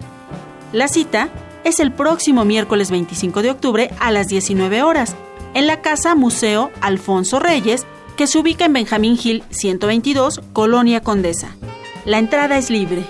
La 0.73 0.89
cita 0.89 1.29
es 1.65 1.81
el 1.81 1.93
próximo 1.93 2.45
miércoles 2.45 2.91
25 2.91 3.43
de 3.43 3.51
octubre 3.51 3.91
a 3.99 4.11
las 4.11 4.29
19 4.29 4.83
horas, 4.83 5.17
en 5.55 5.67
la 5.67 5.83
Casa 5.83 6.15
Museo 6.15 6.71
Alfonso 6.81 7.41
Reyes, 7.41 7.85
que 8.17 8.27
se 8.27 8.39
ubica 8.39 8.65
en 8.65 8.73
Benjamín 8.73 9.19
Gil 9.19 9.43
122, 9.51 10.41
Colonia 10.53 11.03
Condesa. 11.03 11.57
La 12.07 12.19
entrada 12.19 12.57
es 12.57 12.71
libre. 12.71 13.05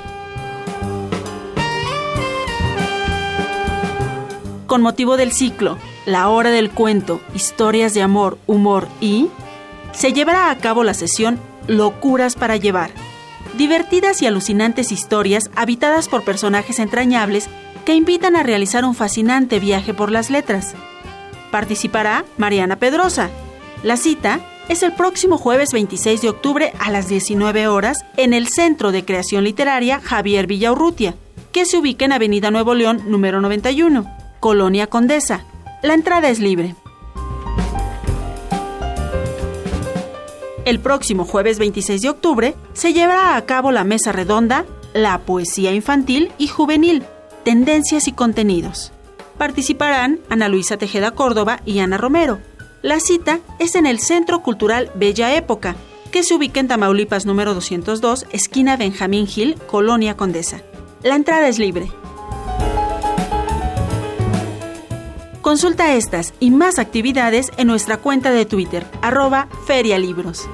Con 4.73 4.81
motivo 4.81 5.19
del 5.19 5.33
ciclo 5.33 5.77
La 6.07 6.31
Hora 6.31 6.51
del 6.51 6.71
Cuento, 6.71 7.21
Historias 7.35 7.93
de 7.93 8.01
Amor, 8.01 8.39
Humor 8.47 8.89
y 9.03 9.29
se 9.93 10.15
llevará 10.15 10.51
a 10.51 10.57
cabo 10.57 10.83
la 10.83 10.95
sesión 10.95 11.39
Locuras 11.67 12.37
para 12.37 12.57
Llevar. 12.57 12.91
Divertidas 13.59 14.23
y 14.23 14.27
alucinantes 14.27 14.91
historias 14.91 15.51
habitadas 15.57 16.09
por 16.09 16.25
personajes 16.25 16.79
entrañables 16.79 17.51
que 17.85 17.95
invitan 17.95 18.35
a 18.35 18.43
realizar 18.43 18.87
un 18.87 18.95
fascinante 18.95 19.61
viaje 19.61 19.93
por 19.93 20.11
las 20.11 20.31
letras. 20.31 20.73
Participará 21.51 22.25
Mariana 22.39 22.77
Pedrosa. 22.77 23.29
La 23.83 23.99
cita 23.99 24.41
es 24.71 24.83
el 24.83 24.95
próximo 24.95 25.37
jueves 25.37 25.75
26 25.75 26.23
de 26.23 26.31
octubre 26.31 26.73
a 26.79 26.91
las 26.91 27.09
19 27.09 27.67
horas 27.67 28.07
en 28.17 28.33
el 28.33 28.49
Centro 28.49 28.91
de 28.91 29.05
Creación 29.05 29.45
Literaria 29.45 30.01
Javier 30.01 30.47
Villaurrutia, 30.47 31.15
que 31.53 31.67
se 31.67 31.77
ubica 31.77 32.07
en 32.07 32.13
Avenida 32.13 32.51
Nuevo 32.51 32.75
León 32.75 33.03
número 33.09 33.43
91. 33.43 34.22
Colonia 34.43 34.89
Condesa. 34.89 35.45
La 35.85 35.95
entrada 35.95 36.29
es 36.29 36.41
libre. 36.41 36.75
El 40.65 40.81
próximo 40.81 41.25
jueves 41.25 41.61
26 41.61 42.03
de 42.03 42.09
octubre 42.09 42.57
se 42.73 42.93
llevará 42.93 43.37
a 43.37 43.47
cabo 43.47 43.71
la 43.71 43.85
mesa 43.85 44.11
redonda 44.11 44.67
La 44.95 45.21
poesía 45.21 45.73
infantil 45.73 46.33
y 46.39 46.49
juvenil, 46.49 47.05
tendencias 47.45 48.09
y 48.09 48.13
contenidos. 48.13 48.91
Participarán 49.39 50.19
Ana 50.29 50.49
Luisa 50.49 50.77
Tejeda 50.77 51.13
Córdoba 51.13 51.61
y 51.65 51.79
Ana 51.79 51.97
Romero. 51.97 52.41
La 52.83 52.99
cita 52.99 53.39
es 53.61 53.77
en 53.77 53.87
el 53.87 54.01
Centro 54.01 54.43
Cultural 54.43 54.91
Bella 54.97 55.37
Época, 55.37 55.77
que 56.11 56.25
se 56.25 56.35
ubica 56.35 56.59
en 56.59 56.67
Tamaulipas 56.67 57.27
número 57.27 57.55
202, 57.55 58.27
esquina 58.33 58.77
Benjamín 58.77 59.29
Gil, 59.29 59.55
Colonia 59.69 60.17
Condesa. 60.17 60.63
La 61.05 61.15
entrada 61.15 61.47
es 61.47 61.61
libre. 61.61 61.93
Consulta 65.53 65.93
estas 65.93 66.33
y 66.41 66.51
más 66.51 66.79
actividades 66.79 67.51
en 67.59 67.67
nuestra 67.67 67.99
cuenta 67.99 68.31
de 68.31 68.47
Twitter, 68.47 68.87
arroba 69.03 69.51
ferialibros. 69.67 70.49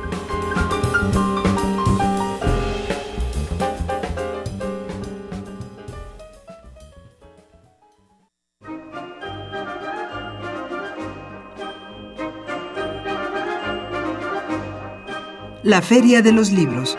La 15.62 15.80
Feria 15.80 16.22
de 16.22 16.32
los 16.32 16.50
Libros. 16.50 16.98